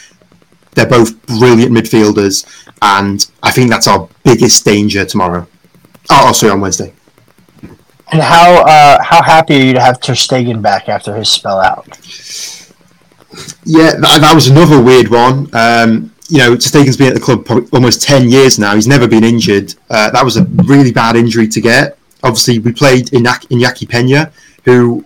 [0.75, 2.45] They're both brilliant midfielders,
[2.81, 5.47] and I think that's our biggest danger tomorrow.
[6.09, 6.93] Oh, oh sorry, on Wednesday.
[8.11, 11.59] And how uh, how happy are you to have Ter Stegen back after his spell
[11.59, 11.87] out?
[13.65, 15.49] Yeah, that, that was another weird one.
[15.53, 18.75] Um, you know, Stegen's been at the club almost 10 years now.
[18.75, 19.73] He's never been injured.
[19.89, 21.97] Uh, that was a really bad injury to get.
[22.23, 24.31] Obviously, we played in Iñaki Pena,
[24.63, 25.05] who,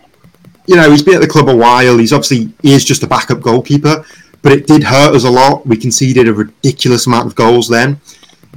[0.68, 1.98] you know, he's been at the club a while.
[1.98, 4.06] He's obviously, he is just a backup goalkeeper,
[4.42, 5.66] but it did hurt us a lot.
[5.66, 8.00] We conceded a ridiculous amount of goals then.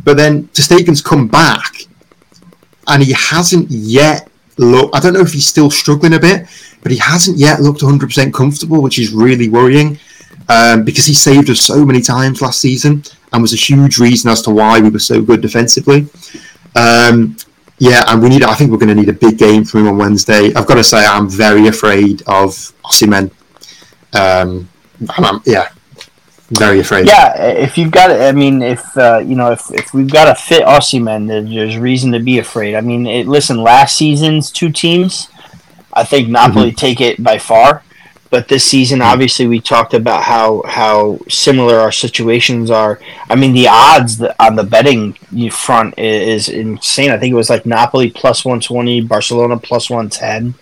[0.04, 1.86] But then Ter Stegen's come back,
[2.88, 4.28] and he hasn't yet
[4.58, 6.46] looked, I don't know if he's still struggling a bit,
[6.82, 9.98] but he hasn't yet looked 100% comfortable, which is really worrying
[10.48, 13.02] um, because he saved us so many times last season
[13.32, 16.06] and was a huge reason as to why we were so good defensively.
[16.74, 17.36] Um,
[17.78, 18.44] yeah, and we need.
[18.44, 20.54] I think we're going to need a big game from him on Wednesday.
[20.54, 22.50] I've got to say, I'm very afraid of
[22.84, 23.32] Osimhen.
[24.14, 24.68] Um,
[25.10, 25.68] I'm, yeah,
[26.50, 27.06] very afraid.
[27.06, 30.34] Yeah, if you've got, I mean, if uh, you know, if, if we've got to
[30.34, 32.74] fit Osimhen, then there's reason to be afraid.
[32.74, 35.28] I mean, it, listen, last season's two teams,
[35.92, 37.82] I think Napoli take it by far,
[38.30, 42.98] but this season, obviously, we talked about how how similar our situations are.
[43.28, 45.12] I mean, the odds on the betting
[45.50, 47.10] front is, is insane.
[47.10, 50.54] I think it was like Napoli plus one twenty, Barcelona plus one ten.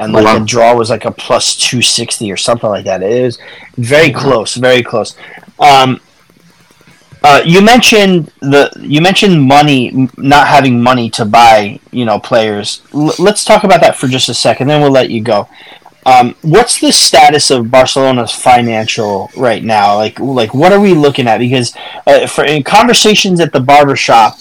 [0.00, 0.38] And like Wow.
[0.38, 3.02] the draw was like a plus two sixty or something like that.
[3.02, 3.38] It was
[3.76, 5.14] very close, very close.
[5.58, 6.00] Um,
[7.22, 12.80] uh, you mentioned the you mentioned money not having money to buy you know players.
[12.94, 15.46] L- let's talk about that for just a second, then we'll let you go.
[16.06, 19.96] Um, what's the status of Barcelona's financial right now?
[19.96, 21.38] Like like what are we looking at?
[21.38, 21.74] Because
[22.06, 24.38] uh, for in conversations at the barber shop,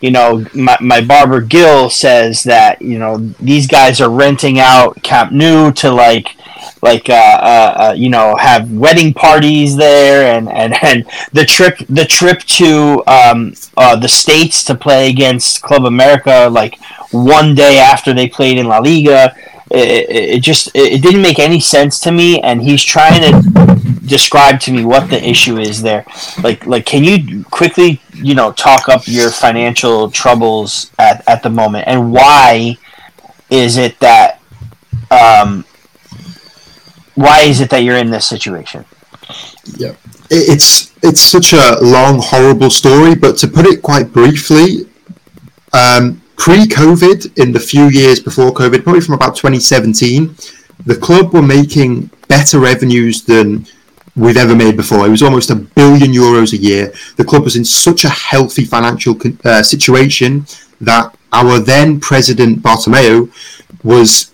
[0.00, 5.02] you know, my, my barber Gil says that you know these guys are renting out
[5.02, 6.36] Camp Nou to like
[6.82, 11.78] like uh, uh, uh, you know have wedding parties there and, and, and the trip
[11.88, 16.78] the trip to um, uh, the states to play against Club America like
[17.10, 19.34] one day after they played in La Liga
[19.70, 23.20] it, it, it just it, it didn't make any sense to me and he's trying
[23.20, 26.04] to describe to me what the issue is there.
[26.42, 31.50] Like like can you quickly you know talk up your financial troubles at, at the
[31.50, 32.76] moment and why
[33.50, 34.40] is it that
[35.10, 35.64] um,
[37.14, 38.84] why is it that you're in this situation?
[39.76, 39.94] yeah
[40.30, 43.14] it's it's such a long, horrible story.
[43.14, 44.88] But to put it quite briefly,
[45.72, 50.34] um, pre-COVID, in the few years before COVID, probably from about 2017,
[50.86, 53.66] the club were making better revenues than
[54.18, 55.06] we've ever made before.
[55.06, 56.92] It was almost a billion euros a year.
[57.16, 60.46] The club was in such a healthy financial uh, situation
[60.80, 63.30] that our then president Bartomeu
[63.82, 64.32] was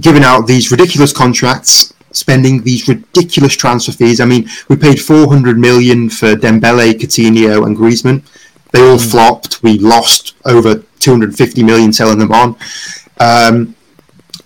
[0.00, 4.20] giving out these ridiculous contracts, spending these ridiculous transfer fees.
[4.20, 8.22] I mean, we paid 400 million for Dembele, Coutinho, and Griezmann.
[8.72, 9.62] They all flopped.
[9.62, 12.56] We lost over 250 million selling them on.
[13.18, 13.74] Um,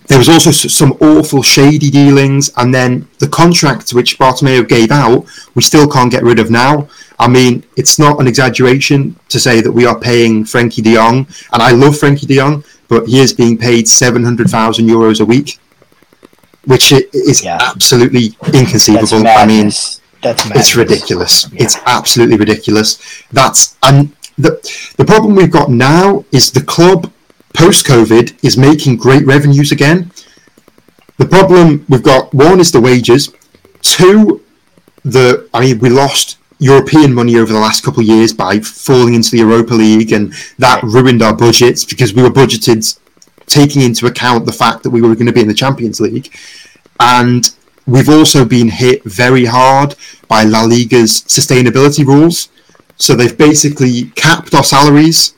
[0.07, 5.25] there was also some awful shady dealings, and then the contract which Bartomeu gave out,
[5.55, 6.87] we still can't get rid of now.
[7.17, 11.27] I mean, it's not an exaggeration to say that we are paying Frenkie De Jong,
[11.53, 15.19] and I love Frenkie De Jong, but he is being paid seven hundred thousand euros
[15.21, 15.59] a week,
[16.65, 17.57] which is Yeah.
[17.61, 19.25] absolutely inconceivable.
[19.27, 19.71] I mean,
[20.21, 20.57] that's madness.
[20.67, 21.47] it's ridiculous.
[21.51, 21.63] Yeah.
[21.63, 22.99] It's absolutely ridiculous.
[23.31, 24.51] That's and the
[24.97, 27.11] the problem we've got now is the club
[27.55, 30.11] post COVID is making great revenues again.
[31.17, 33.33] The problem we've got one is the wages,
[33.81, 34.43] two,
[35.03, 39.13] the I mean we lost European money over the last couple of years by falling
[39.13, 42.99] into the Europa League, and that ruined our budgets because we were budgeted
[43.45, 46.35] taking into account the fact that we were going to be in the Champions League,
[46.99, 47.53] and
[47.85, 49.95] we've also been hit very hard
[50.27, 52.49] by La Liga's sustainability rules.
[52.97, 55.35] So they've basically capped our salaries,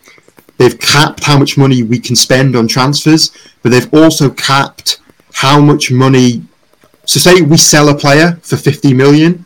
[0.58, 3.32] they've capped how much money we can spend on transfers,
[3.62, 5.00] but they've also capped
[5.34, 6.44] how much money.
[7.06, 9.46] So say we sell a player for 50 million,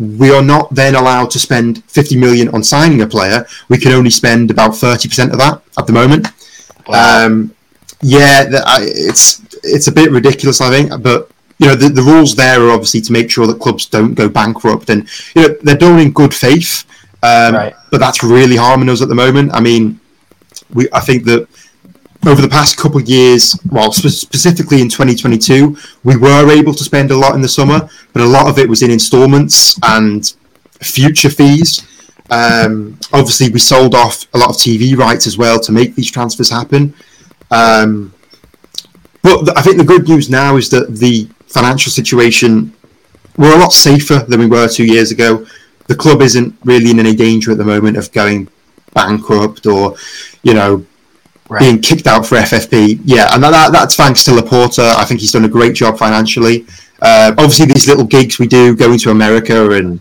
[0.00, 3.46] we are not then allowed to spend 50 million on signing a player.
[3.68, 6.28] We can only spend about 30% of that at the moment.
[6.88, 7.54] Um,
[8.00, 8.48] yeah,
[8.80, 11.02] it's it's a bit ridiculous, I think.
[11.02, 14.14] But you know, the, the rules there are obviously to make sure that clubs don't
[14.14, 16.84] go bankrupt, and you know they're doing in good faith.
[17.22, 17.74] Um, Right.
[17.90, 19.52] But that's really harming us at the moment.
[19.52, 19.99] I mean,
[20.74, 21.48] we I think that
[22.26, 26.84] over the past couple of years, well, spe- specifically in 2022, we were able to
[26.84, 30.34] spend a lot in the summer, but a lot of it was in instalments and
[30.80, 31.86] future fees.
[32.30, 36.10] Um, obviously, we sold off a lot of TV rights as well to make these
[36.10, 36.94] transfers happen.
[37.50, 38.12] Um,
[39.22, 42.72] but th- I think the good news now is that the financial situation
[43.36, 45.46] we're a lot safer than we were two years ago.
[45.86, 48.48] The club isn't really in any danger at the moment of going
[48.94, 49.96] bankrupt or,
[50.42, 50.84] you know,
[51.48, 51.58] Right.
[51.62, 53.00] being kicked out for FFP.
[53.04, 54.94] Yeah, and that, that, that's thanks to Laporta.
[54.94, 56.64] I think he's done a great job financially.
[57.02, 60.00] Uh, obviously, these little gigs we do going to America and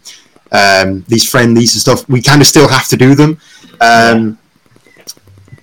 [0.51, 3.39] um, these friendlies and stuff, we kind of still have to do them.
[3.81, 4.37] Um,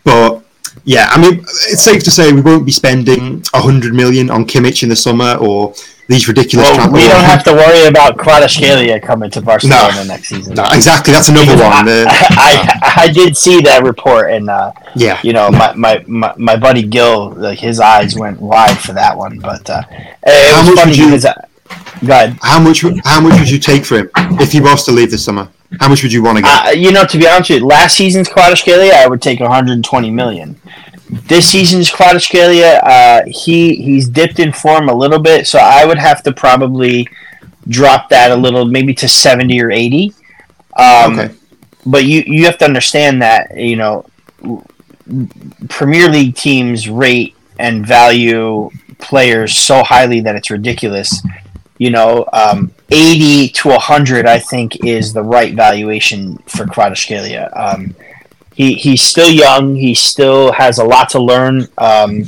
[0.03, 0.43] But
[0.85, 4.83] yeah, I mean, it's safe to say we won't be spending hundred million on Kimmich
[4.83, 5.75] in the summer or
[6.09, 6.69] these ridiculous.
[6.71, 10.05] Well, we don't have to worry about Kvaratskhelia coming to Barcelona No.
[10.05, 10.55] next season.
[10.55, 11.13] No, exactly.
[11.13, 11.89] That's another Because one.
[11.89, 16.05] I, Uh, I, I did see that report, and uh, yeah, you know, my, my,
[16.07, 19.41] my, my buddy Gil, like his eyes went wide for that one.
[19.41, 21.35] But uh, it How was much funny would you- because, I,
[22.07, 22.39] go ahead.
[22.41, 22.83] how much?
[23.05, 25.49] How much would you take for him if he was to leave this summer?
[25.81, 26.67] How much would you want to get?
[26.67, 30.11] Uh, you know, to be honest with you, last season's Kvaratskhelia, I would take 120
[30.11, 30.61] million.
[31.11, 35.99] This season's Kvaratskhelia, uh, he he's dipped in form a little bit, so I would
[35.99, 37.09] have to probably
[37.69, 40.13] drop that a little, maybe to 70 or 80.
[40.77, 41.35] Um, okay.
[41.85, 44.07] but you you have to understand that you know
[45.69, 51.23] Premier League teams rate and value players so highly that it's ridiculous.
[51.79, 57.57] You know, um, eighty to hundred, I think, is the right valuation for Kvaratskhelia.
[57.57, 57.95] Um,
[58.55, 59.75] he he's still young.
[59.75, 61.69] He still has a lot to learn.
[61.77, 62.25] Um,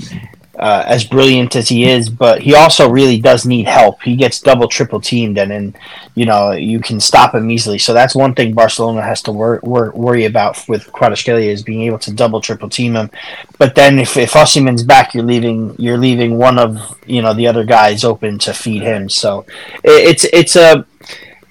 [0.58, 4.02] uh, as brilliant as he is, but he also really does need help.
[4.02, 5.74] He gets double, triple teamed, and then
[6.14, 7.78] you know you can stop him easily.
[7.78, 11.82] So that's one thing Barcelona has to wor- wor- worry about with Kvaratskhelia is being
[11.82, 13.10] able to double, triple team him.
[13.58, 17.46] But then if if Osimhen's back, you're leaving you're leaving one of you know the
[17.46, 19.08] other guys open to feed him.
[19.08, 19.46] So
[19.84, 20.84] it, it's it's a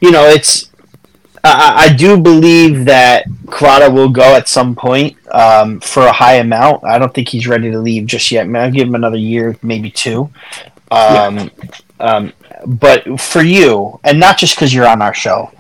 [0.02, 0.70] you know it's
[1.56, 6.36] I, I do believe that Kvara will go at some point um, for a high
[6.36, 6.84] amount.
[6.84, 8.48] I don't think he's ready to leave just yet.
[8.48, 10.30] Man, I'll give him another year, maybe two.
[10.92, 11.52] Um,
[12.00, 12.34] um,
[12.66, 15.52] but for you, and not just because you're on our show,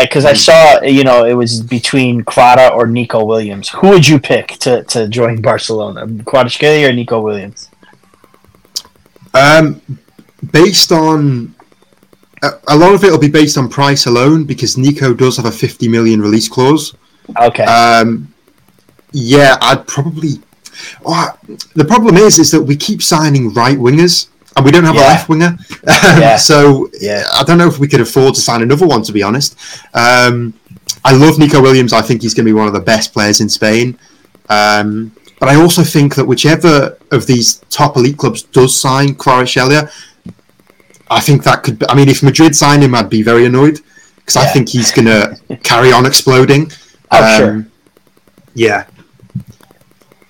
[0.00, 3.68] because I saw, you know, it was between Kvara or Nico Williams.
[3.70, 6.06] Who would you pick to, to join Barcelona?
[6.06, 7.68] Kvara or Nico Williams?
[9.34, 9.80] Um,
[10.52, 11.54] based on
[12.42, 15.52] a, lot of it will be based on price alone because Nico does have a
[15.52, 16.94] 50 million release clause.
[17.40, 17.64] Okay.
[17.64, 18.32] Um,
[19.12, 20.40] yeah, I'd probably.
[21.04, 21.28] Oh,
[21.74, 25.02] the problem is, is that we keep signing right wingers, and we don't have Yeah.
[25.02, 25.56] a left winger.
[25.86, 26.36] Yeah.
[26.36, 27.24] So Yeah.
[27.32, 29.02] I don't know if we could afford to sign another one.
[29.02, 29.56] To be honest,
[29.94, 30.54] um,
[31.04, 31.92] I love Nico Williams.
[31.92, 33.98] I think he's going to be one of the best players in Spain.
[34.48, 39.90] Um, but I also think that whichever of these top elite clubs does sign Kvaratskhelia,
[41.12, 41.78] I think that could.
[41.78, 43.80] Be, I mean, if Madrid sign him, I'd be very annoyed
[44.16, 46.62] because I think he's going to carry on exploding.
[46.62, 47.66] Um, Oh, sure.
[48.54, 48.84] Yeah,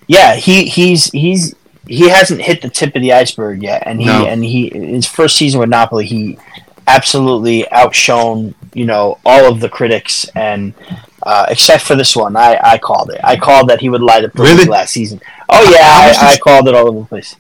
[0.07, 1.55] Yeah, he he's he's
[1.89, 4.27] he hasn't hit the tip of the iceberg yet, and he No.
[4.27, 6.39] and he his first season with Napoli, he
[6.87, 10.75] absolutely outshone you know all of the critics, and
[11.23, 13.21] uh, except for this one, I I called it.
[13.25, 14.65] I called that he would light up the Really?
[14.65, 15.21] last season.
[15.49, 15.81] Oh yeah,
[16.21, 17.37] I, I called it all over the place.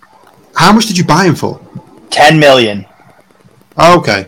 [0.55, 1.61] How much did you buy him for?
[2.11, 2.87] Ten million.
[3.77, 4.27] Oh, okay.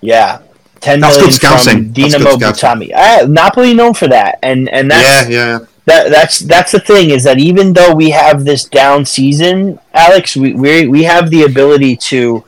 [0.00, 0.42] Yeah.
[0.80, 1.64] Ten That's million good scouting.
[1.74, 2.88] from That's Dinamo good scouting.
[2.88, 2.92] Batumi.
[2.94, 5.58] Uh, Napoli known for that, and and that's yeah, yeah.
[5.84, 10.36] that that's that's the thing is that even though we have this down season, Alex,
[10.36, 12.44] we we, we have the ability to,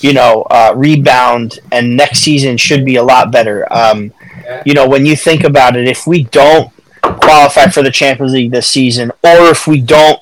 [0.00, 3.66] you know, uh, rebound, and next season should be a lot better.
[3.72, 4.12] Um,
[4.66, 6.70] you know, when you think about it, if we don't
[7.02, 10.20] qualify for the Champions League this season, or if we don't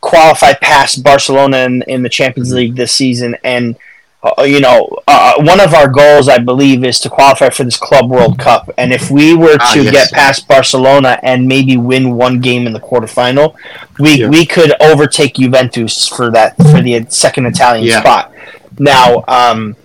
[0.00, 2.56] qualify past Barcelona in, in the Champions Mm-hmm.
[2.56, 3.74] League this season, and
[4.24, 7.76] uh, you know, uh, one of our goals, I believe, is to qualify for this
[7.76, 8.70] Club World Cup.
[8.78, 9.92] And if we were Ah, to yes.
[9.92, 13.54] get past Barcelona and maybe win one game in the quarterfinal,
[13.98, 14.28] we Yeah.
[14.28, 18.00] we could overtake Juventus for that for the second Italian Yeah.
[18.00, 18.32] spot.
[18.78, 19.76] Now, um,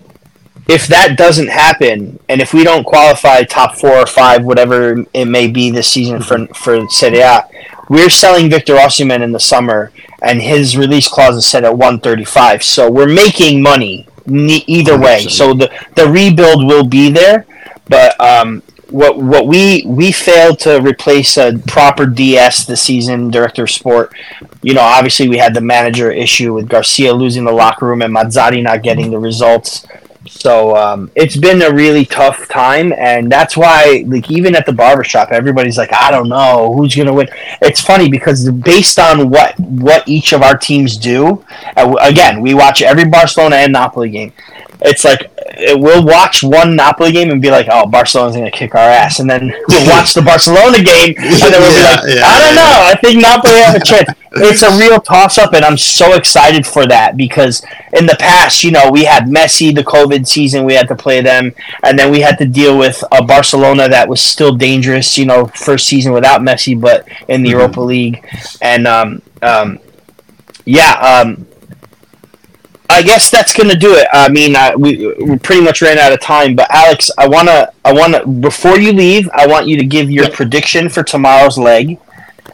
[0.67, 5.25] if that doesn't happen, and if we don't qualify top four or five, whatever it
[5.25, 7.43] may be this season for for Serie A,
[7.89, 12.63] we're selling Victor Osimhen in the summer, and his release clause is set at 135.
[12.63, 15.27] So we're making money ne- either way.
[15.27, 17.45] So the the rebuild will be there,
[17.87, 23.63] but um, what what we we failed to replace a proper DS this season, director
[23.63, 24.13] of sport.
[24.61, 28.13] You know, obviously we had the manager issue with Garcia losing the locker room and
[28.15, 29.85] Mazzarri not getting the results.
[30.27, 34.73] So um, it's been a really tough time, and that's why, like, even at the
[34.73, 37.29] barbershop, everybody's like, "I don't know who's gonna win."
[37.61, 41.43] It's funny because based on what what each of our teams do,
[41.77, 44.33] uh, again, we watch every Barcelona and Napoli game.
[44.81, 45.31] It's like
[45.77, 49.29] we'll watch one Napoli game and be like, "Oh, Barcelona's gonna kick our ass," and
[49.29, 52.55] then we'll watch the Barcelona game and then we'll Yeah, be like, yeah, "I don't
[52.55, 52.55] yeah.
[52.55, 52.81] know.
[52.85, 56.65] I think Napoli have a chance." It's a real toss up, and I'm so excited
[56.65, 60.75] for that because in the past, you know, we had Messi, the COVID season, we
[60.75, 61.53] had to play them,
[61.83, 65.47] and then we had to deal with a Barcelona that was still dangerous, you know,
[65.47, 68.23] first season without Messi, but in the Europa League,
[68.61, 69.79] and um, um,
[70.65, 71.45] yeah, um,
[72.99, 74.07] I guess that's gonna do it.
[74.11, 74.89] I mean, uh, we
[75.29, 78.91] we pretty much ran out of time, but Alex, I wanna I wanna before you
[78.91, 80.33] leave, I want you to give your Yep.
[80.33, 81.97] prediction for tomorrow's leg.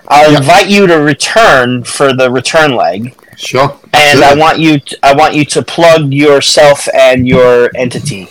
[0.08, 0.42] I'll Yep.
[0.42, 3.70] invite you to return for the return leg, Sure.
[3.92, 8.28] and I want you to, I want you to plug yourself and your entity.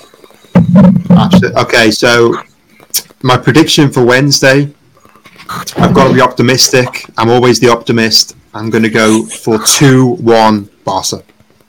[1.11, 1.61] Absolutely.
[1.63, 2.37] Okay, so
[3.23, 4.69] my prediction for Wednesday,
[5.83, 7.07] I've got to be optimistic.
[7.19, 8.37] I'm always the optimist.
[8.55, 11.23] I'm going to go for 2 1 Barca.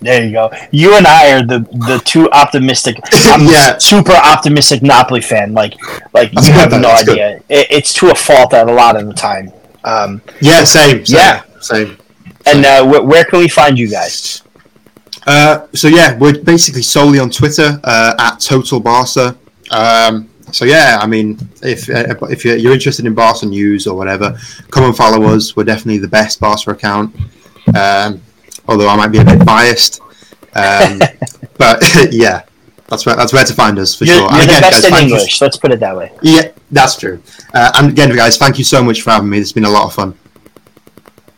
[0.06, 0.51] There you go.
[0.72, 2.95] You and I are the the two optimistic.
[3.34, 3.78] I'm Yeah.
[3.80, 5.53] super optimistic Napoli fan.
[5.53, 5.74] Like
[6.14, 7.38] like you have no That's idea.
[7.49, 9.51] It, it's to a fault at a lot of the time.
[9.84, 11.06] Um, Yeah, same.
[11.06, 11.41] same Yeah.
[11.60, 11.97] Same.
[12.45, 14.43] and uh, wh- where can we find you guys?
[15.28, 19.36] Uh, so yeah, we're basically solely on Twitter uh, at Total Barca.
[19.72, 23.95] Um, so yeah, I mean, if uh, if you're, you're interested in Barca news or
[23.97, 24.38] whatever,
[24.70, 25.56] come and follow us.
[25.56, 27.16] We're definitely the best Barca account.
[27.76, 28.22] Um,
[28.68, 30.01] although I might be a bit biased,
[30.53, 30.99] um,
[31.57, 32.43] but yeah,
[32.88, 34.32] that's where that's where to find us for You're, sure.
[34.32, 35.41] you're And the best guys, in thank you- English.
[35.41, 36.11] Let's put it that way.
[36.22, 37.22] yeah, that's true.
[37.53, 39.39] Uh, and again, guys, thank you so much for having me.
[39.39, 40.13] It's been a lot of fun.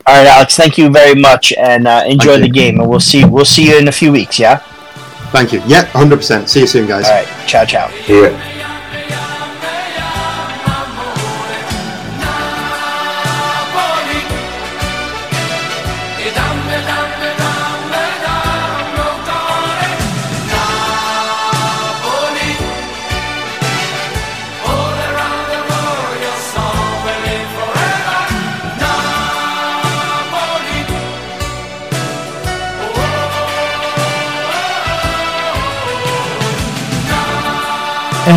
[0.05, 0.55] All right, Alex.
[0.55, 2.53] Thank you very much, and uh, enjoy Thank the you.
[2.53, 2.79] game.
[2.79, 4.39] And we'll see we'll see you in a few weeks.
[4.39, 4.59] Yeah.
[5.31, 5.61] Thank you.
[5.67, 6.47] Yeah, 100%.
[6.47, 7.03] See you soon, guys.
[7.05, 7.27] All right.
[7.49, 7.89] Ciao, ciao.
[8.07, 8.65] Yeah.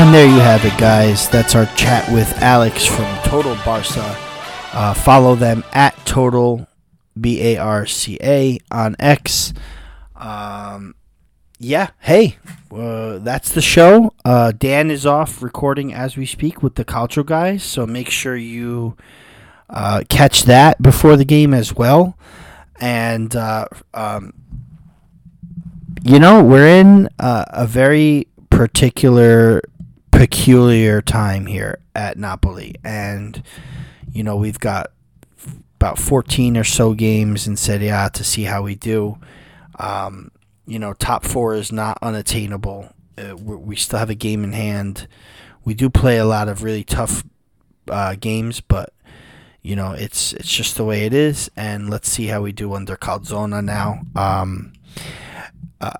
[0.01, 1.29] And there you have it, guys.
[1.29, 4.17] That's our chat with Alex from Total Barca.
[4.73, 6.67] Uh, follow them at Total
[7.21, 9.53] B A R C A on X.
[10.17, 10.95] Um,
[11.59, 12.39] yeah, hey,
[12.73, 14.15] uh, that's the show.
[14.25, 18.35] Uh, Dan is off recording as we speak with the Calcio guys, so make sure
[18.35, 18.97] you
[19.69, 22.17] uh, catch that before the game as well.
[22.81, 24.33] And uh, um,
[26.03, 29.61] you know, we're in uh, a very particular,
[30.11, 33.43] peculiar time here at Napoli, and
[34.13, 34.93] you know we've got
[35.77, 39.19] about 14 or so games in Serie A to see how we do.
[39.79, 40.31] Um,
[40.67, 42.93] you know, top four is not unattainable.
[43.17, 45.09] Uh, we still have a game in hand.
[45.65, 47.25] We do play a lot of really tough
[47.89, 48.93] uh, games, but
[49.63, 51.51] you know it's it's just the way it is.
[51.57, 54.03] And let's see how we do under Calzona now.
[54.15, 54.75] Um,
[55.81, 55.93] uh,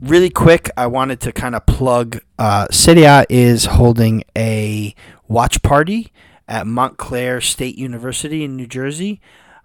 [0.00, 2.20] really quick, I wanted to kind of plug.
[2.38, 4.94] Uh, Serie is holding a
[5.26, 6.12] watch party
[6.46, 9.20] at Montclair State University in New Jersey.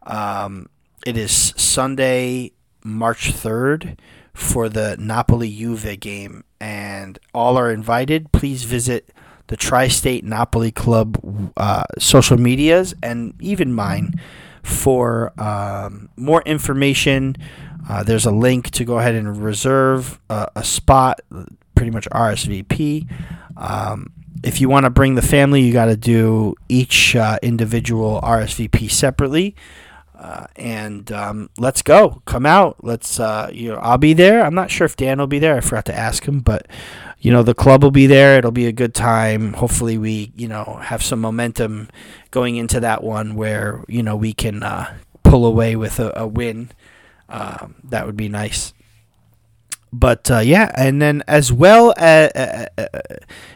[0.05, 0.67] Um,
[1.05, 2.51] it is Sunday,
[2.83, 3.97] March 3rd
[4.33, 8.31] for the Napoli Juve game, and all are invited.
[8.31, 9.11] Please visit
[9.47, 14.19] the Tri State Napoli Club uh, social medias and even mine
[14.63, 17.35] for um, more information.
[17.87, 21.21] Uh, there's a link to go ahead and reserve uh, a spot,
[21.75, 23.09] pretty much RSVP.
[23.57, 24.13] Um,
[24.43, 28.89] if you want to bring the family, you got to do each uh, individual RSVP
[28.89, 29.55] separately.
[30.17, 32.21] Uh, and um, let's go.
[32.25, 32.83] Come out.
[32.83, 33.19] Let's.
[33.19, 34.45] You know, I'll be there.
[34.45, 35.57] I'm not sure if Dan will be there.
[35.57, 36.67] I forgot to ask him, but
[37.19, 38.37] you know, the club will be there.
[38.37, 39.53] It'll be a good time.
[39.53, 41.89] Hopefully, we you know have some momentum
[42.31, 44.63] going into that one where you know we can
[45.23, 46.69] pull away with a, a win.
[47.33, 48.73] Um, that would be nice.
[49.91, 52.99] But uh, yeah, and then as well as, uh, uh,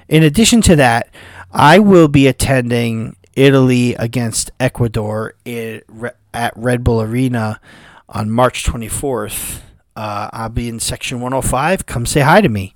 [0.09, 1.09] in addition to that,
[1.51, 7.61] I will be attending Italy against Ecuador at Red Bull Arena
[8.09, 9.61] on March 24th.
[9.95, 11.85] Uh, I'll be in section 105.
[11.85, 12.73] Come say hi to me.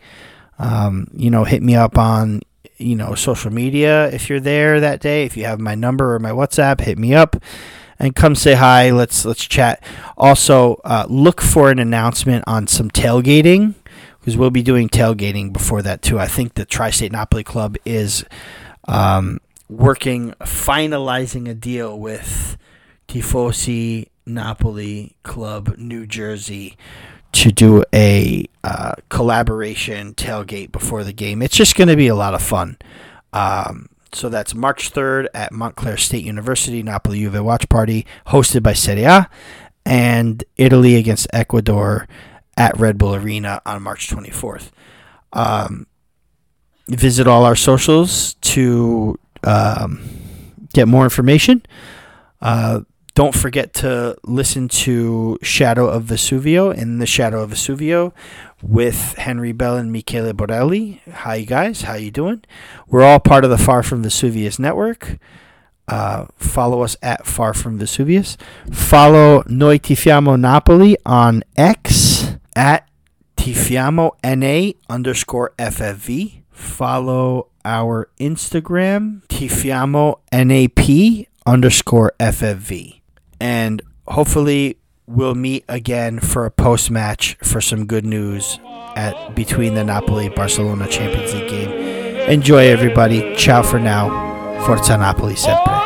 [0.60, 2.42] Um, you know, hit me up on
[2.78, 5.26] you know social media if you're there that day.
[5.26, 7.36] If you have my number or my WhatsApp, hit me up
[8.02, 8.90] and come say hi.
[8.90, 9.82] Let's let's chat.
[10.18, 13.76] Also, uh, look for an announcement on some tailgating
[14.20, 16.20] because we'll be doing tailgating before that too.
[16.20, 18.26] I think the Tri-State Napoli Club is
[18.88, 19.40] um,
[19.70, 22.58] working, finalizing a deal with
[23.08, 26.78] Tifosi Napoli Club New Jersey
[27.34, 31.42] to do a uh, collaboration tailgate before the game.
[31.42, 32.78] It's just going to be a lot of fun.
[33.32, 38.74] Um, so that's March 3rd at Montclair State University, Napoli Juve Watch Party, hosted by
[38.74, 39.30] Serie A,
[39.86, 42.08] and Italy against Ecuador
[42.58, 44.72] at Red Bull Arena on March 24th.
[45.34, 45.88] Um,
[46.88, 50.02] visit all our socials to um,
[50.74, 51.66] get more information.
[52.42, 52.82] Uh,
[53.14, 58.14] don't forget to listen to Shadow of Vesuvio in the Shadow of Vesuvio
[58.62, 61.02] with Henry Bell and Michele Borelli.
[61.12, 61.84] Hi, guys.
[61.84, 62.44] How you doing?
[62.88, 65.18] We're all part of the Far From Vesuvius network.
[65.88, 68.38] Uh, follow us at Far From Vesuvius.
[68.72, 72.88] Follow Noi Tifiamo Napoli on X at
[73.36, 76.44] Tifiamo NA underscore FFV.
[76.52, 83.02] Follow our Instagram, Tifiamo NAP underscore FFV
[83.42, 88.60] and hopefully we'll meet again for a post match for some good news
[88.96, 91.72] at between the Napoli Barcelona Champions League game.
[92.30, 93.36] Enjoy everybody.
[93.36, 94.10] Ciao for now.
[94.66, 95.81] Forza Napoli sempre.